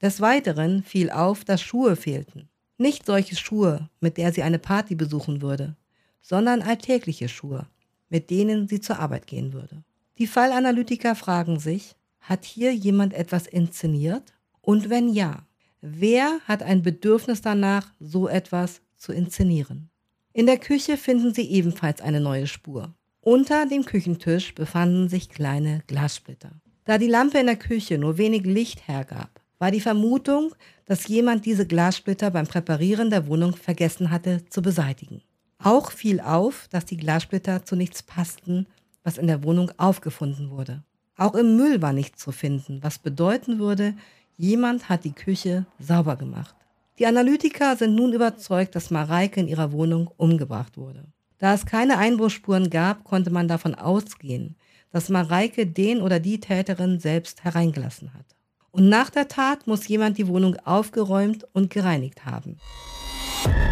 Des 0.00 0.22
Weiteren 0.22 0.82
fiel 0.82 1.10
auf, 1.10 1.44
dass 1.44 1.60
Schuhe 1.60 1.96
fehlten. 1.96 2.48
Nicht 2.78 3.06
solche 3.06 3.36
Schuhe, 3.36 3.88
mit 4.00 4.16
der 4.16 4.32
sie 4.32 4.42
eine 4.42 4.58
Party 4.58 4.94
besuchen 4.94 5.42
würde, 5.42 5.76
sondern 6.20 6.62
alltägliche 6.62 7.28
Schuhe, 7.28 7.66
mit 8.08 8.30
denen 8.30 8.68
sie 8.68 8.80
zur 8.80 8.98
Arbeit 8.98 9.26
gehen 9.26 9.52
würde. 9.52 9.82
Die 10.18 10.26
Fallanalytiker 10.26 11.14
fragen 11.14 11.58
sich, 11.58 11.96
hat 12.20 12.44
hier 12.44 12.72
jemand 12.74 13.14
etwas 13.14 13.46
inszeniert? 13.46 14.32
Und 14.60 14.88
wenn 14.90 15.12
ja, 15.12 15.44
wer 15.80 16.38
hat 16.46 16.62
ein 16.62 16.82
Bedürfnis 16.82 17.42
danach, 17.42 17.92
so 17.98 18.28
etwas 18.28 18.80
zu 18.96 19.12
inszenieren? 19.12 19.90
In 20.32 20.46
der 20.46 20.58
Küche 20.58 20.96
finden 20.96 21.34
sie 21.34 21.50
ebenfalls 21.50 22.00
eine 22.00 22.20
neue 22.20 22.46
Spur. 22.46 22.94
Unter 23.20 23.66
dem 23.66 23.84
Küchentisch 23.84 24.54
befanden 24.54 25.08
sich 25.08 25.28
kleine 25.28 25.82
Glassplitter. 25.86 26.52
Da 26.84 26.98
die 26.98 27.08
Lampe 27.08 27.38
in 27.38 27.46
der 27.46 27.56
Küche 27.56 27.98
nur 27.98 28.18
wenig 28.18 28.44
Licht 28.44 28.88
hergab, 28.88 29.41
war 29.62 29.70
die 29.70 29.80
Vermutung, 29.80 30.56
dass 30.86 31.06
jemand 31.06 31.46
diese 31.46 31.68
Glassplitter 31.68 32.32
beim 32.32 32.48
Präparieren 32.48 33.10
der 33.10 33.28
Wohnung 33.28 33.54
vergessen 33.54 34.10
hatte 34.10 34.44
zu 34.50 34.60
beseitigen. 34.60 35.22
Auch 35.62 35.92
fiel 35.92 36.18
auf, 36.18 36.66
dass 36.72 36.84
die 36.84 36.96
Glassplitter 36.96 37.64
zu 37.64 37.76
nichts 37.76 38.02
passten, 38.02 38.66
was 39.04 39.18
in 39.18 39.28
der 39.28 39.44
Wohnung 39.44 39.70
aufgefunden 39.76 40.50
wurde. 40.50 40.82
Auch 41.16 41.36
im 41.36 41.56
Müll 41.56 41.80
war 41.80 41.92
nichts 41.92 42.20
zu 42.20 42.32
finden, 42.32 42.82
was 42.82 42.98
bedeuten 42.98 43.60
würde, 43.60 43.94
jemand 44.36 44.88
hat 44.88 45.04
die 45.04 45.12
Küche 45.12 45.64
sauber 45.78 46.16
gemacht. 46.16 46.56
Die 46.98 47.06
Analytiker 47.06 47.76
sind 47.76 47.94
nun 47.94 48.12
überzeugt, 48.14 48.74
dass 48.74 48.90
Mareike 48.90 49.38
in 49.38 49.46
ihrer 49.46 49.70
Wohnung 49.70 50.10
umgebracht 50.16 50.76
wurde. 50.76 51.04
Da 51.38 51.54
es 51.54 51.66
keine 51.66 51.98
Einbruchspuren 51.98 52.68
gab, 52.68 53.04
konnte 53.04 53.30
man 53.30 53.46
davon 53.46 53.76
ausgehen, 53.76 54.56
dass 54.90 55.08
Mareike 55.08 55.68
den 55.68 56.02
oder 56.02 56.18
die 56.18 56.40
Täterin 56.40 56.98
selbst 56.98 57.44
hereingelassen 57.44 58.12
hat. 58.12 58.26
Und 58.72 58.88
nach 58.88 59.10
der 59.10 59.28
Tat 59.28 59.66
muss 59.66 59.86
jemand 59.86 60.16
die 60.16 60.26
Wohnung 60.26 60.56
aufgeräumt 60.64 61.46
und 61.52 61.68
gereinigt 61.68 62.24
haben. 62.24 62.56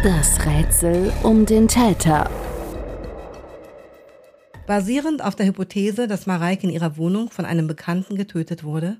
Das 0.03 0.45
Rätsel 0.45 1.11
um 1.23 1.47
den 1.47 1.67
Täter. 1.67 2.29
Basierend 4.67 5.23
auf 5.23 5.35
der 5.35 5.47
Hypothese, 5.47 6.07
dass 6.07 6.27
Mareike 6.27 6.67
in 6.67 6.73
ihrer 6.73 6.97
Wohnung 6.97 7.31
von 7.31 7.45
einem 7.45 7.67
Bekannten 7.67 8.15
getötet 8.15 8.63
wurde, 8.63 8.97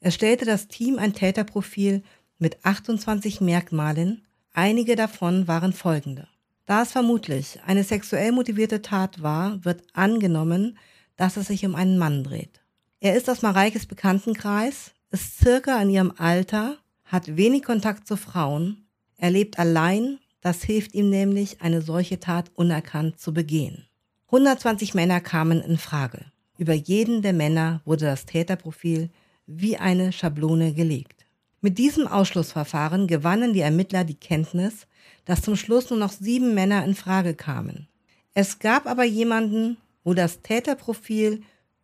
erstellte 0.00 0.44
das 0.44 0.66
Team 0.66 0.98
ein 0.98 1.12
Täterprofil 1.12 2.02
mit 2.38 2.64
28 2.64 3.40
Merkmalen. 3.40 4.22
Einige 4.52 4.96
davon 4.96 5.46
waren 5.46 5.72
folgende. 5.72 6.26
Da 6.66 6.82
es 6.82 6.90
vermutlich 6.90 7.60
eine 7.64 7.84
sexuell 7.84 8.32
motivierte 8.32 8.82
Tat 8.82 9.22
war, 9.22 9.64
wird 9.64 9.84
angenommen, 9.92 10.78
dass 11.16 11.36
es 11.36 11.46
sich 11.46 11.64
um 11.64 11.76
einen 11.76 11.96
Mann 11.96 12.24
dreht. 12.24 12.60
Er 12.98 13.14
ist 13.14 13.30
aus 13.30 13.42
Mareikes 13.42 13.86
Bekanntenkreis, 13.86 14.93
ist 15.14 15.38
circa 15.38 15.80
in 15.80 15.90
ihrem 15.90 16.12
Alter, 16.18 16.76
hat 17.04 17.36
wenig 17.36 17.62
Kontakt 17.62 18.08
zu 18.08 18.16
Frauen, 18.16 18.88
er 19.16 19.30
lebt 19.30 19.60
allein, 19.60 20.18
das 20.40 20.64
hilft 20.64 20.92
ihm 20.92 21.08
nämlich, 21.08 21.60
eine 21.60 21.82
solche 21.82 22.18
Tat 22.18 22.50
unerkannt 22.56 23.20
zu 23.20 23.32
begehen. 23.32 23.86
120 24.26 24.92
Männer 24.92 25.20
kamen 25.20 25.60
in 25.62 25.78
Frage. 25.78 26.24
Über 26.58 26.72
jeden 26.72 27.22
der 27.22 27.32
Männer 27.32 27.80
wurde 27.84 28.06
das 28.06 28.26
Täterprofil 28.26 29.08
wie 29.46 29.76
eine 29.76 30.10
Schablone 30.10 30.74
gelegt. 30.74 31.26
Mit 31.60 31.78
diesem 31.78 32.08
Ausschlussverfahren 32.08 33.06
gewannen 33.06 33.52
die 33.52 33.60
Ermittler 33.60 34.02
die 34.02 34.18
Kenntnis, 34.18 34.88
dass 35.26 35.42
zum 35.42 35.54
Schluss 35.54 35.90
nur 35.90 35.98
noch 36.00 36.10
sieben 36.10 36.54
Männer 36.54 36.84
in 36.84 36.96
Frage 36.96 37.34
kamen. 37.34 37.86
Es 38.34 38.58
gab 38.58 38.86
aber 38.86 39.04
jemanden, 39.04 39.76
wo 40.02 40.12
das 40.12 40.42
Täterprofil 40.42 41.42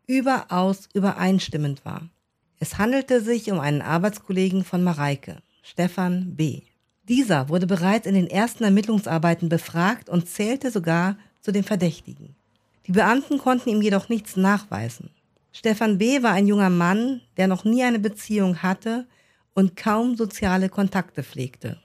überaus 0.08 0.88
übereinstimmend 0.94 1.84
war. 1.84 2.10
Es 2.62 2.76
handelte 2.76 3.22
sich 3.22 3.50
um 3.50 3.58
einen 3.58 3.80
Arbeitskollegen 3.80 4.64
von 4.64 4.84
Mareike, 4.84 5.38
Stefan 5.62 6.36
B. 6.36 6.60
Dieser 7.08 7.48
wurde 7.48 7.66
bereits 7.66 8.06
in 8.06 8.14
den 8.14 8.28
ersten 8.28 8.64
Ermittlungsarbeiten 8.64 9.48
befragt 9.48 10.10
und 10.10 10.28
zählte 10.28 10.70
sogar 10.70 11.16
zu 11.40 11.52
den 11.52 11.64
Verdächtigen. 11.64 12.36
Die 12.86 12.92
Beamten 12.92 13.38
konnten 13.38 13.70
ihm 13.70 13.80
jedoch 13.80 14.10
nichts 14.10 14.36
nachweisen. 14.36 15.08
Stefan 15.52 15.96
B. 15.96 16.22
war 16.22 16.32
ein 16.32 16.46
junger 16.46 16.68
Mann, 16.68 17.22
der 17.38 17.48
noch 17.48 17.64
nie 17.64 17.82
eine 17.82 17.98
Beziehung 17.98 18.62
hatte 18.62 19.06
und 19.54 19.74
kaum 19.74 20.16
soziale 20.16 20.68
Kontakte 20.68 21.22
pflegte. 21.22 21.80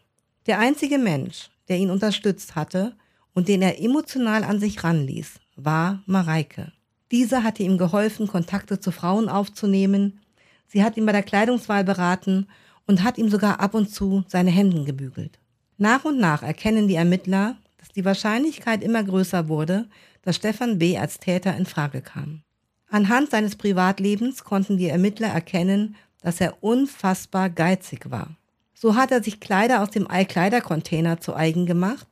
Der 0.46 0.60
einzige 0.60 0.98
Mensch, 0.98 1.52
der 1.70 1.78
ihn 1.78 1.90
unterstützt 1.90 2.56
hatte 2.56 2.98
und 3.34 3.48
den 3.48 3.62
er 3.62 3.82
emotional 3.82 4.44
an 4.44 4.60
sich 4.60 4.84
ranließ, 4.84 5.40
war 5.56 6.04
Mareike. 6.06 6.74
Diese 7.12 7.44
hatte 7.44 7.64
ihm 7.64 7.78
geholfen, 7.78 8.28
Kontakte 8.28 8.82
zu 8.82 8.92
Frauen 8.92 9.30
aufzunehmen. 9.30 10.20
Sie 10.68 10.84
hat 10.84 10.98
ihn 10.98 11.06
bei 11.06 11.12
der 11.12 11.24
Kleidungswahl 11.24 11.84
beraten 11.84 12.48
und 12.88 13.04
hat 13.04 13.18
ihm 13.18 13.30
sogar 13.30 13.60
ab 13.60 13.74
und 13.74 13.90
zu 13.90 14.24
seine 14.28 14.52
Hemden 14.52 14.86
gebügelt. 14.86 15.40
Nach 15.78 16.06
und 16.06 16.20
nach 16.20 16.44
erkennen 16.44 16.88
die 16.88 16.96
Ermittler, 16.96 17.58
dass 17.78 17.90
die 17.90 18.06
Wahrscheinlichkeit 18.06 18.84
immer 18.84 19.04
größer 19.04 19.48
wurde, 19.48 19.88
dass 20.22 20.38
Stefan 20.38 20.80
B. 20.80 20.98
als 20.98 21.20
Täter 21.20 21.56
in 21.56 21.66
Frage 21.66 22.02
kam. 22.02 22.42
Anhand 22.90 23.32
seines 23.32 23.56
Privatlebens 23.56 24.44
konnten 24.44 24.78
die 24.78 24.88
Ermittler 24.88 25.28
erkennen, 25.28 25.96
dass 26.22 26.42
er 26.42 26.64
unfassbar 26.64 27.50
geizig 27.50 28.10
war. 28.10 28.38
So 28.74 28.96
hat 28.96 29.12
er 29.12 29.24
sich 29.24 29.40
Kleider 29.40 29.82
aus 29.82 29.90
dem 29.90 30.10
Eikleidercontainer 30.10 31.20
zu 31.20 31.36
eigen 31.36 31.66
gemacht, 31.66 32.08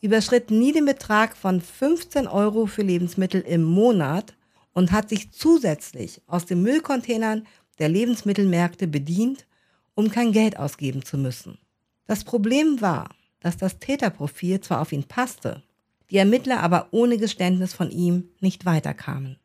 überschritt 0.00 0.50
nie 0.50 0.72
den 0.72 0.84
Betrag 0.84 1.36
von 1.36 1.60
15 1.60 2.26
Euro 2.26 2.66
für 2.66 2.82
Lebensmittel 2.82 3.40
im 3.40 3.64
Monat 3.64 4.34
und 4.72 4.92
hat 4.92 5.08
sich 5.08 5.32
zusätzlich 5.32 6.22
aus 6.26 6.44
den 6.46 6.62
Müllcontainern 6.62 7.46
der 7.78 7.88
Lebensmittelmärkte 7.88 8.86
bedient, 8.86 9.46
um 9.94 10.10
kein 10.10 10.32
Geld 10.32 10.58
ausgeben 10.58 11.04
zu 11.04 11.18
müssen. 11.18 11.58
Das 12.06 12.24
Problem 12.24 12.80
war, 12.80 13.10
dass 13.40 13.56
das 13.56 13.78
Täterprofil 13.78 14.60
zwar 14.60 14.80
auf 14.80 14.92
ihn 14.92 15.04
passte, 15.04 15.62
die 16.10 16.18
Ermittler 16.18 16.60
aber 16.60 16.88
ohne 16.92 17.18
Geständnis 17.18 17.74
von 17.74 17.90
ihm 17.90 18.28
nicht 18.40 18.64
weiterkamen. 18.64 19.38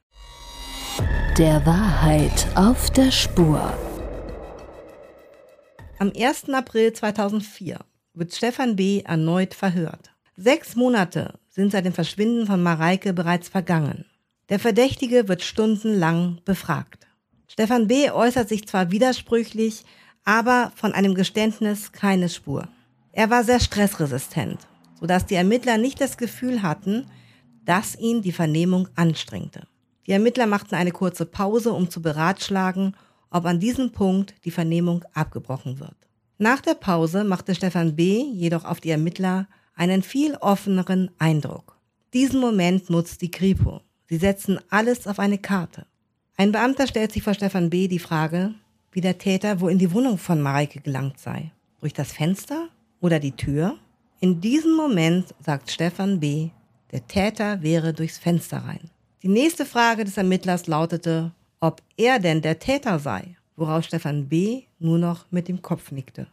Der 1.37 1.65
Wahrheit 1.65 2.47
auf 2.55 2.91
der 2.91 3.11
Spur. 3.11 3.73
Am 5.97 6.11
1. 6.15 6.49
April 6.49 6.93
2004 6.93 7.79
wird 8.13 8.33
Stefan 8.33 8.75
B. 8.75 9.01
erneut 9.01 9.53
verhört. 9.53 10.11
Sechs 10.35 10.75
Monate 10.75 11.39
sind 11.49 11.71
seit 11.71 11.85
dem 11.85 11.93
Verschwinden 11.93 12.47
von 12.47 12.61
Mareike 12.61 13.13
bereits 13.13 13.49
vergangen. 13.49 14.05
Der 14.49 14.59
Verdächtige 14.59 15.27
wird 15.27 15.43
stundenlang 15.43 16.41
befragt. 16.43 17.07
Stefan 17.51 17.87
B. 17.87 18.09
äußert 18.11 18.49
sich 18.49 18.67
zwar 18.67 18.91
widersprüchlich, 18.91 19.83
aber 20.23 20.71
von 20.75 20.93
einem 20.93 21.15
Geständnis 21.15 21.91
keine 21.91 22.29
Spur. 22.29 22.67
Er 23.11 23.29
war 23.29 23.43
sehr 23.43 23.59
stressresistent 23.59 24.59
sodass 25.01 25.25
die 25.25 25.35
Ermittler 25.35 25.77
nicht 25.77 25.99
das 25.99 26.15
Gefühl 26.15 26.61
hatten, 26.61 27.07
dass 27.65 27.97
ihn 27.97 28.21
die 28.21 28.31
Vernehmung 28.31 28.87
anstrengte. 28.95 29.67
Die 30.07 30.11
Ermittler 30.11 30.45
machten 30.45 30.75
eine 30.75 30.91
kurze 30.91 31.25
Pause, 31.25 31.73
um 31.73 31.89
zu 31.89 32.01
beratschlagen, 32.01 32.95
ob 33.31 33.45
an 33.45 33.59
diesem 33.59 33.91
Punkt 33.91 34.35
die 34.45 34.51
Vernehmung 34.51 35.03
abgebrochen 35.13 35.79
wird. 35.79 35.95
Nach 36.37 36.61
der 36.61 36.75
Pause 36.75 37.23
machte 37.23 37.55
Stefan 37.55 37.95
B. 37.95 38.21
jedoch 38.21 38.63
auf 38.63 38.79
die 38.79 38.89
Ermittler 38.91 39.47
einen 39.75 40.03
viel 40.03 40.35
offeneren 40.35 41.11
Eindruck. 41.17 41.77
Diesen 42.13 42.39
Moment 42.39 42.89
nutzt 42.89 43.21
die 43.21 43.31
Kripo. 43.31 43.81
Sie 44.07 44.17
setzen 44.17 44.59
alles 44.69 45.07
auf 45.07 45.17
eine 45.17 45.37
Karte. 45.37 45.85
Ein 46.41 46.51
Beamter 46.51 46.87
stellt 46.87 47.11
sich 47.11 47.21
vor 47.21 47.35
Stefan 47.35 47.69
B. 47.69 47.87
die 47.87 47.99
Frage, 47.99 48.55
wie 48.91 49.01
der 49.01 49.19
Täter 49.19 49.61
wohl 49.61 49.73
in 49.73 49.77
die 49.77 49.93
Wohnung 49.93 50.17
von 50.17 50.41
Mareike 50.41 50.81
gelangt 50.81 51.19
sei. 51.19 51.51
Durch 51.81 51.93
das 51.93 52.13
Fenster 52.13 52.69
oder 52.99 53.19
die 53.19 53.33
Tür? 53.33 53.77
In 54.21 54.41
diesem 54.41 54.75
Moment 54.75 55.35
sagt 55.39 55.69
Stefan 55.69 56.19
B., 56.19 56.49
der 56.91 57.05
Täter 57.05 57.61
wäre 57.61 57.93
durchs 57.93 58.17
Fenster 58.17 58.57
rein. 58.57 58.89
Die 59.21 59.27
nächste 59.27 59.67
Frage 59.67 60.03
des 60.03 60.17
Ermittlers 60.17 60.65
lautete, 60.65 61.31
ob 61.59 61.83
er 61.95 62.17
denn 62.17 62.41
der 62.41 62.57
Täter 62.57 62.97
sei, 62.97 63.35
worauf 63.55 63.85
Stefan 63.85 64.27
B. 64.27 64.63
nur 64.79 64.97
noch 64.97 65.27
mit 65.29 65.47
dem 65.47 65.61
Kopf 65.61 65.91
nickte. 65.91 66.25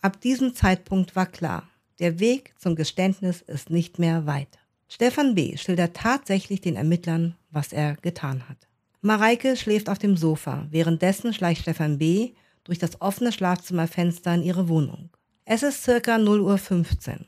Ab 0.00 0.18
diesem 0.22 0.54
Zeitpunkt 0.54 1.14
war 1.14 1.26
klar, 1.26 1.68
der 1.98 2.20
Weg 2.20 2.54
zum 2.56 2.74
Geständnis 2.74 3.42
ist 3.42 3.68
nicht 3.68 3.98
mehr 3.98 4.24
weit. 4.24 4.58
Stefan 4.88 5.34
B. 5.34 5.58
schildert 5.58 5.94
tatsächlich 5.94 6.62
den 6.62 6.76
Ermittlern, 6.76 7.36
was 7.50 7.74
er 7.74 7.96
getan 7.96 8.48
hat. 8.48 8.69
Mareike 9.02 9.56
schläft 9.56 9.88
auf 9.88 9.98
dem 9.98 10.16
Sofa, 10.16 10.66
währenddessen 10.70 11.32
schleicht 11.32 11.62
Stefan 11.62 11.96
B. 11.96 12.32
durch 12.64 12.78
das 12.78 13.00
offene 13.00 13.32
Schlafzimmerfenster 13.32 14.34
in 14.34 14.42
ihre 14.42 14.68
Wohnung. 14.68 15.08
Es 15.46 15.62
ist 15.62 15.82
circa 15.82 16.16
0.15 16.16 17.08
Uhr. 17.08 17.26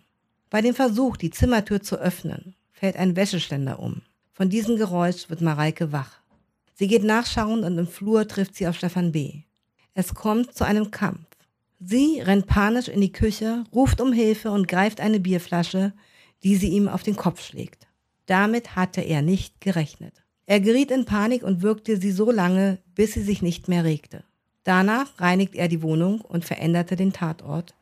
Bei 0.51 0.61
dem 0.61 0.75
Versuch, 0.75 1.17
die 1.17 1.31
Zimmertür 1.31 1.81
zu 1.81 1.97
öffnen, 1.97 2.55
fällt 2.73 2.97
ein 2.97 3.17
Wäscheständer 3.17 3.79
um. 3.79 4.03
Von 4.35 4.51
diesem 4.51 4.77
Geräusch 4.77 5.31
wird 5.31 5.41
Mareike 5.41 5.93
wach. 5.93 6.21
Sie 6.75 6.89
geht 6.89 7.05
nachschauen 7.05 7.65
und 7.65 7.79
im 7.79 7.87
Flur 7.87 8.29
trifft 8.29 8.55
sie 8.55 8.69
auf 8.69 8.77
Stefan 8.77 9.13
B. 9.13 9.45
Es 9.95 10.15
kommt 10.15 10.55
zu 10.55 10.65
einem 10.65 10.91
Kampf. 10.91 11.27
Sie 11.81 12.21
rennt 12.21 12.47
panisch 12.47 12.89
in 12.89 13.01
die 13.01 13.13
Küche, 13.13 13.65
ruft 13.73 14.03
um 14.03 14.13
Hilfe 14.13 14.51
und 14.51 14.69
greift 14.69 15.01
eine 15.01 15.21
Bierflasche, 15.21 15.95
die 16.43 16.57
sie 16.57 16.69
ihm 16.69 16.87
auf 16.87 17.03
den 17.03 17.17
Kopf 17.17 17.43
schlägt. 17.43 17.87
Damit 18.27 18.77
hatte 18.77 19.01
er 19.01 19.23
nicht 19.23 19.61
gerechnet. 19.61 20.23
Er 20.47 20.61
geriet 20.61 20.91
in 20.91 21.05
Panik 21.05 21.43
und 21.43 21.63
wirkte 21.63 21.97
sie 21.97 22.11
so 22.11 22.31
lange, 22.31 22.79
bis 22.95 23.13
sie 23.13 23.23
sich 23.23 23.43
nicht 23.43 23.69
mehr 23.69 23.85
regte. 23.85 24.25
Danach 24.65 25.21
reinigt 25.21 25.55
er 25.55 25.69
die 25.69 25.83
Wohnung 25.83 26.21
und 26.21 26.45
veränderte 26.45 26.97
den 26.97 27.13
Tatort, 27.13 27.75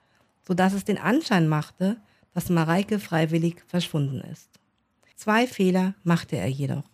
sodass 0.47 0.73
es 0.73 0.85
den 0.85 0.99
Anschein 0.99 1.49
machte, 1.49 1.97
dass 2.35 2.49
Mareike 2.49 2.99
freiwillig 2.99 3.63
verschwunden 3.67 4.21
ist. 4.21 4.49
Zwei 5.17 5.47
Fehler 5.47 5.95
machte 6.03 6.37
er 6.37 6.49
jedoch. 6.49 6.85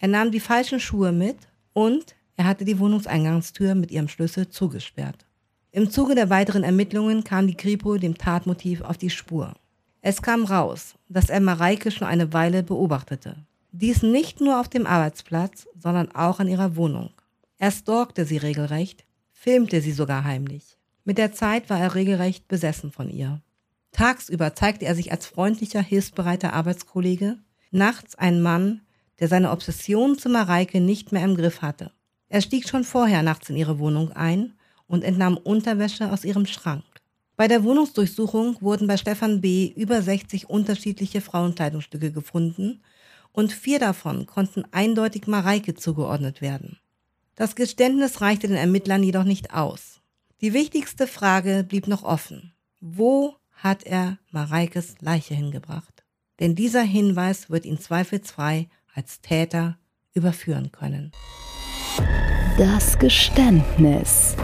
Er 0.00 0.08
nahm 0.08 0.30
die 0.30 0.40
falschen 0.40 0.80
Schuhe 0.80 1.12
mit 1.12 1.36
und 1.72 2.14
er 2.36 2.44
hatte 2.44 2.64
die 2.64 2.78
Wohnungseingangstür 2.78 3.74
mit 3.74 3.90
ihrem 3.90 4.08
Schlüssel 4.08 4.48
zugesperrt. 4.48 5.26
Im 5.70 5.90
Zuge 5.90 6.14
der 6.14 6.30
weiteren 6.30 6.62
Ermittlungen 6.62 7.24
kam 7.24 7.46
die 7.46 7.56
Kripo 7.56 7.96
dem 7.98 8.16
Tatmotiv 8.16 8.80
auf 8.80 8.96
die 8.96 9.10
Spur. 9.10 9.54
Es 10.00 10.22
kam 10.22 10.44
raus, 10.44 10.94
dass 11.08 11.30
er 11.30 11.40
Mareike 11.40 11.90
schon 11.90 12.06
eine 12.06 12.32
Weile 12.32 12.62
beobachtete. 12.62 13.36
Dies 13.70 14.02
nicht 14.02 14.40
nur 14.40 14.60
auf 14.60 14.68
dem 14.68 14.86
Arbeitsplatz, 14.86 15.66
sondern 15.78 16.10
auch 16.12 16.40
an 16.40 16.48
ihrer 16.48 16.76
Wohnung. 16.76 17.10
Er 17.58 17.70
stalkte 17.70 18.24
sie 18.24 18.38
regelrecht, 18.38 19.04
filmte 19.32 19.82
sie 19.82 19.92
sogar 19.92 20.24
heimlich. 20.24 20.78
Mit 21.04 21.18
der 21.18 21.32
Zeit 21.32 21.68
war 21.68 21.78
er 21.78 21.94
regelrecht 21.94 22.48
besessen 22.48 22.92
von 22.92 23.10
ihr. 23.10 23.42
Tagsüber 23.92 24.54
zeigte 24.54 24.86
er 24.86 24.94
sich 24.94 25.12
als 25.12 25.26
freundlicher, 25.26 25.82
hilfsbereiter 25.82 26.54
Arbeitskollege, 26.54 27.38
nachts 27.70 28.14
ein 28.14 28.40
Mann, 28.40 28.82
der 29.20 29.28
seine 29.28 29.50
Obsession 29.50 30.16
zu 30.16 30.28
Mareike 30.28 30.80
nicht 30.80 31.12
mehr 31.12 31.24
im 31.24 31.36
Griff 31.36 31.60
hatte. 31.60 31.90
Er 32.28 32.40
stieg 32.40 32.68
schon 32.68 32.84
vorher 32.84 33.22
nachts 33.22 33.50
in 33.50 33.56
ihre 33.56 33.78
Wohnung 33.78 34.12
ein 34.12 34.54
und 34.86 35.04
entnahm 35.04 35.36
Unterwäsche 35.36 36.10
aus 36.10 36.24
ihrem 36.24 36.46
Schrank. 36.46 36.84
Bei 37.36 37.48
der 37.48 37.64
Wohnungsdurchsuchung 37.64 38.56
wurden 38.60 38.86
bei 38.86 38.96
Stefan 38.96 39.40
B. 39.40 39.72
über 39.76 40.00
60 40.00 40.48
unterschiedliche 40.48 41.20
Frauenkleidungsstücke 41.20 42.12
gefunden 42.12 42.80
und 43.32 43.52
vier 43.52 43.78
davon 43.78 44.26
konnten 44.26 44.64
eindeutig 44.72 45.26
Mareike 45.26 45.74
zugeordnet 45.74 46.40
werden. 46.40 46.78
Das 47.34 47.54
Geständnis 47.54 48.20
reichte 48.20 48.48
den 48.48 48.56
Ermittlern 48.56 49.02
jedoch 49.02 49.24
nicht 49.24 49.54
aus. 49.54 50.00
Die 50.40 50.52
wichtigste 50.52 51.06
Frage 51.06 51.64
blieb 51.68 51.86
noch 51.86 52.02
offen. 52.02 52.52
Wo 52.80 53.36
hat 53.52 53.84
er 53.84 54.18
Mareikes 54.30 54.96
Leiche 55.00 55.34
hingebracht? 55.34 56.04
Denn 56.40 56.54
dieser 56.54 56.82
Hinweis 56.82 57.50
wird 57.50 57.64
ihn 57.64 57.78
zweifelsfrei 57.78 58.68
als 58.94 59.20
Täter 59.20 59.78
überführen 60.14 60.72
können. 60.72 61.12
Das 62.56 62.98
Geständnis. 62.98 64.36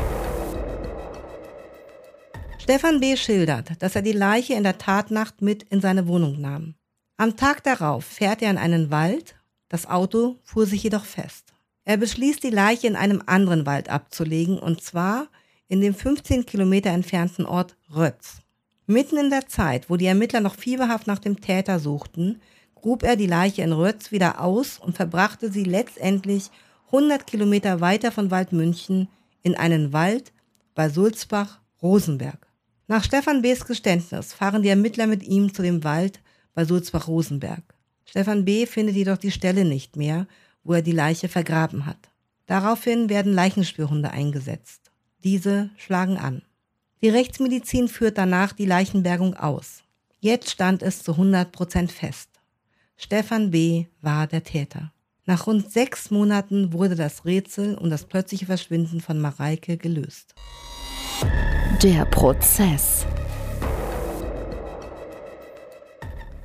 Stefan 2.59 3.01
B. 3.01 3.17
schildert, 3.17 3.83
dass 3.83 3.95
er 3.95 4.03
die 4.03 4.13
Leiche 4.13 4.55
in 4.55 4.63
der 4.63 4.79
Tatnacht 4.79 5.43
mit 5.43 5.65
in 5.65 5.81
seine 5.81 6.07
Wohnung 6.07 6.41
nahm. 6.41 6.77
Am 7.17 7.37
Tag 7.37 7.63
darauf 7.63 8.05
fährt 8.05 8.43
er 8.43 8.51
in 8.51 8.59
einen 8.59 8.91
Wald, 8.91 9.37
das 9.69 9.87
Auto 9.87 10.37
fuhr 10.43 10.67
sich 10.67 10.83
jedoch 10.83 11.05
fest. 11.05 11.53
Er 11.85 11.97
beschließt, 11.97 12.43
die 12.43 12.51
Leiche 12.51 12.89
in 12.89 12.97
einem 12.97 13.23
anderen 13.27 13.67
Wald 13.67 13.89
abzulegen, 13.89 14.59
und 14.59 14.83
zwar 14.83 15.29
in 15.69 15.81
dem 15.81 15.95
15 15.95 16.45
Kilometer 16.45 16.91
entfernten 16.91 17.47
Ort 17.47 17.77
Rötz. 17.95 18.39
Mitten 18.87 19.17
in 19.17 19.31
der 19.31 19.47
Zeit, 19.47 19.89
wo 19.89 19.97
die 19.97 20.07
Ermittler 20.07 20.41
noch 20.41 20.57
fieberhaft 20.57 21.07
nach 21.07 21.21
dem 21.21 21.41
Täter 21.41 21.79
suchten, 21.79 22.41
grub 22.75 23.05
er 23.05 23.15
die 23.15 23.29
Leiche 23.29 23.63
in 23.63 23.73
Rötz 23.73 24.11
wieder 24.11 24.41
aus 24.41 24.79
und 24.79 24.97
verbrachte 24.97 25.53
sie 25.53 25.65
letztendlich 25.65 26.51
100 26.87 27.27
Kilometer 27.27 27.81
weiter 27.81 28.11
von 28.11 28.33
Waldmünchen 28.33 29.09
in 29.43 29.55
einen 29.55 29.93
Wald 29.93 30.33
bei 30.75 30.89
Sulzbach-Rosenberg. 30.89 32.47
Nach 32.89 33.05
Stefan 33.05 33.41
B.s 33.41 33.67
Geständnis 33.67 34.35
fahren 34.35 34.63
die 34.63 34.69
Ermittler 34.69 35.07
mit 35.07 35.23
ihm 35.23 35.55
zu 35.55 35.63
dem 35.63 35.85
Wald 35.85 36.21
bei 36.55 36.65
Sulzbach-Rosenberg. 36.65 37.63
Stefan 38.05 38.45
B. 38.45 38.67
findet 38.67 38.97
jedoch 38.97 39.19
die 39.19 39.31
Stelle 39.31 39.65
nicht 39.65 39.97
mehr, 39.97 40.27
wo 40.63 40.75
er 40.75 40.83
die 40.83 40.93
Leiche 40.93 41.29
vergraben 41.29 41.87
hat. 41.87 42.11
Daraufhin 42.47 43.09
werden 43.09 43.33
Leichenspürhunde 43.33 44.11
eingesetzt. 44.11 44.91
Diese 45.23 45.71
schlagen 45.77 46.19
an. 46.19 46.43
Die 47.03 47.09
Rechtsmedizin 47.09 47.89
führt 47.89 48.19
danach 48.19 48.53
die 48.53 48.67
Leichenbergung 48.67 49.35
aus. 49.35 49.83
Jetzt 50.21 50.51
stand 50.51 50.83
es 50.83 51.03
zu 51.03 51.13
100 51.13 51.53
Prozent 51.53 51.93
fest. 51.93 52.31
Stefan 52.97 53.51
B. 53.51 53.87
war 54.01 54.27
der 54.27 54.45
Täter. 54.45 54.93
Nach 55.27 55.47
rund 55.47 55.71
sechs 55.73 56.11
Monaten 56.11 56.73
wurde 56.73 56.97
das 56.97 57.25
Rätsel 57.25 57.77
um 57.77 57.91
das 57.91 58.05
plötzliche 58.05 58.47
Verschwinden 58.47 59.01
von 59.01 59.21
Mareike 59.21 59.77
gelöst. 59.79 60.35
Der 61.83 62.05
Prozess. 62.07 63.07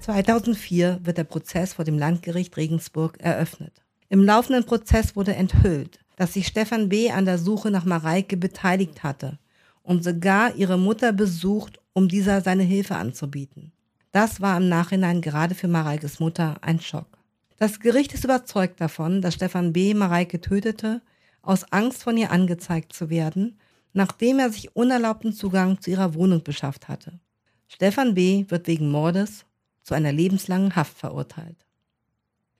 2004 0.10 1.02
wird 1.04 1.20
der 1.20 1.24
Prozess 1.24 1.74
vor 1.74 1.86
dem 1.86 2.00
Landgericht 2.00 2.58
Regensburg 2.58 3.20
eröffnet. 3.20 3.84
Im 4.10 4.24
laufenden 4.24 4.66
Prozess 4.66 5.16
wurde 5.16 5.36
enthüllt, 5.36 6.00
dass 6.16 6.34
sich 6.34 6.48
Stefan 6.48 6.90
B. 6.90 7.12
an 7.12 7.26
der 7.26 7.38
Suche 7.38 7.70
nach 7.70 7.86
Mareike 7.86 8.36
beteiligt 8.36 9.04
hatte 9.04 9.38
und 9.84 10.04
sogar 10.04 10.56
ihre 10.56 10.80
Mutter 10.80 11.14
besucht, 11.14 11.80
um 11.94 12.08
dieser 12.08 12.42
seine 12.42 12.64
Hilfe 12.64 12.96
anzubieten. 12.96 13.72
Das 14.12 14.42
war 14.42 14.58
im 14.58 14.68
Nachhinein 14.68 15.22
gerade 15.22 15.54
für 15.54 15.68
Mareikes 15.68 16.20
Mutter 16.20 16.56
ein 16.62 16.80
Schock. 16.80 17.20
Das 17.58 17.80
Gericht 17.80 18.12
ist 18.16 18.24
überzeugt 18.24 18.82
davon, 18.82 19.22
dass 19.22 19.36
Stefan 19.36 19.74
B. 19.74 19.94
Mareike 19.94 20.42
tötete, 20.42 21.04
aus 21.44 21.72
Angst 21.72 22.02
von 22.02 22.18
ihr 22.18 22.32
angezeigt 22.32 22.94
zu 22.94 23.12
werden, 23.12 23.60
nachdem 23.94 24.40
er 24.40 24.50
sich 24.50 24.76
unerlaubten 24.76 25.34
Zugang 25.34 25.80
zu 25.80 25.92
ihrer 25.92 26.16
Wohnung 26.16 26.42
beschafft 26.42 26.88
hatte. 26.88 27.20
Stefan 27.68 28.16
B. 28.16 28.46
wird 28.50 28.66
wegen 28.66 28.90
Mordes 28.90 29.46
zu 29.90 29.96
einer 29.96 30.12
lebenslangen 30.12 30.76
Haft 30.76 31.00
verurteilt. 31.00 31.66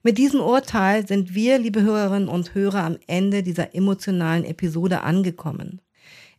Mit 0.02 0.18
diesem 0.18 0.40
Urteil 0.40 1.06
sind 1.06 1.32
wir, 1.32 1.60
liebe 1.60 1.80
Hörerinnen 1.80 2.28
und 2.28 2.56
Hörer, 2.56 2.82
am 2.82 2.96
Ende 3.06 3.44
dieser 3.44 3.72
emotionalen 3.72 4.44
Episode 4.44 5.02
angekommen. 5.02 5.80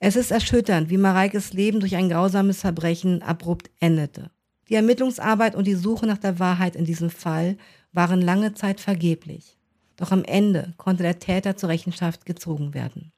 Es 0.01 0.17
ist 0.17 0.31
erschütternd, 0.31 0.89
wie 0.89 0.97
Mareikes 0.97 1.53
Leben 1.53 1.79
durch 1.79 1.95
ein 1.95 2.09
grausames 2.09 2.59
Verbrechen 2.59 3.21
abrupt 3.21 3.71
endete. 3.79 4.31
Die 4.67 4.75
Ermittlungsarbeit 4.75 5.55
und 5.55 5.65
die 5.65 5.75
Suche 5.75 6.07
nach 6.07 6.17
der 6.17 6.39
Wahrheit 6.39 6.75
in 6.75 6.83
diesem 6.83 7.09
Fall 7.09 7.55
waren 7.93 8.21
lange 8.21 8.53
Zeit 8.53 8.81
vergeblich. 8.81 9.57
Doch 9.95 10.11
am 10.11 10.25
Ende 10.25 10.73
konnte 10.75 11.03
der 11.03 11.19
Täter 11.19 11.55
zur 11.55 11.69
Rechenschaft 11.69 12.25
gezogen 12.25 12.73
werden. 12.73 13.13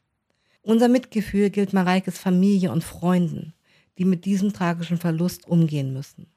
Unser 0.61 0.89
Mitgefühl 0.89 1.49
gilt 1.49 1.73
Mareikes 1.73 2.19
Familie 2.19 2.71
und 2.71 2.83
Freunden, 2.83 3.55
die 3.97 4.05
mit 4.05 4.25
diesem 4.25 4.53
tragischen 4.53 4.99
Verlust 4.99 5.47
umgehen 5.47 5.91
müssen. 5.91 6.27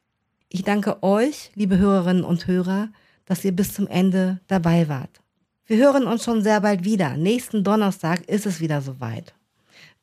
Ich 0.49 0.63
danke 0.63 1.03
euch, 1.03 1.51
liebe 1.55 1.77
Hörerinnen 1.77 2.23
und 2.23 2.47
Hörer, 2.47 2.91
dass 3.25 3.45
ihr 3.45 3.51
bis 3.51 3.75
zum 3.75 3.89
Ende 3.89 4.39
dabei 4.47 4.89
wart. 4.89 5.21
Wir 5.67 5.79
hören 5.79 6.07
uns 6.07 6.23
schon 6.23 6.45
sehr 6.45 6.61
bald 6.61 6.85
wieder. 6.85 7.17
Nächsten 7.17 7.65
Donnerstag 7.65 8.23
ist 8.29 8.47
es 8.47 8.61
wieder 8.61 8.81
soweit. 8.81 9.35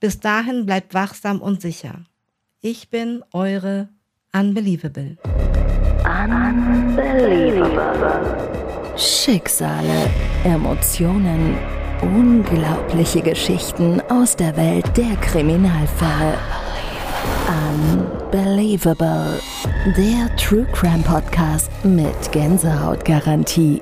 Bis 0.02 0.20
dahin 0.20 0.66
bleibt 0.66 0.94
wachsam 0.94 1.42
und 1.42 1.62
sicher. 1.62 2.02
Ich 2.60 2.90
bin 2.90 3.24
eure 3.32 3.88
Unbelievable. 4.34 5.18
Unbelievable. 6.04 7.78
Schicksale, 8.98 10.10
Emotionen, 10.44 11.58
unglaubliche 12.02 13.22
Geschichten 13.22 14.02
aus 14.10 14.36
der 14.36 14.58
Welt 14.58 14.98
der 14.98 15.16
Kriminalfälle. 15.16 16.38
Unbelievable. 17.48 18.23
Der 18.34 18.48
True 20.38 20.66
Crime 20.74 21.04
Podcast 21.04 21.70
mit 21.84 22.32
Gänsehautgarantie. 22.32 23.80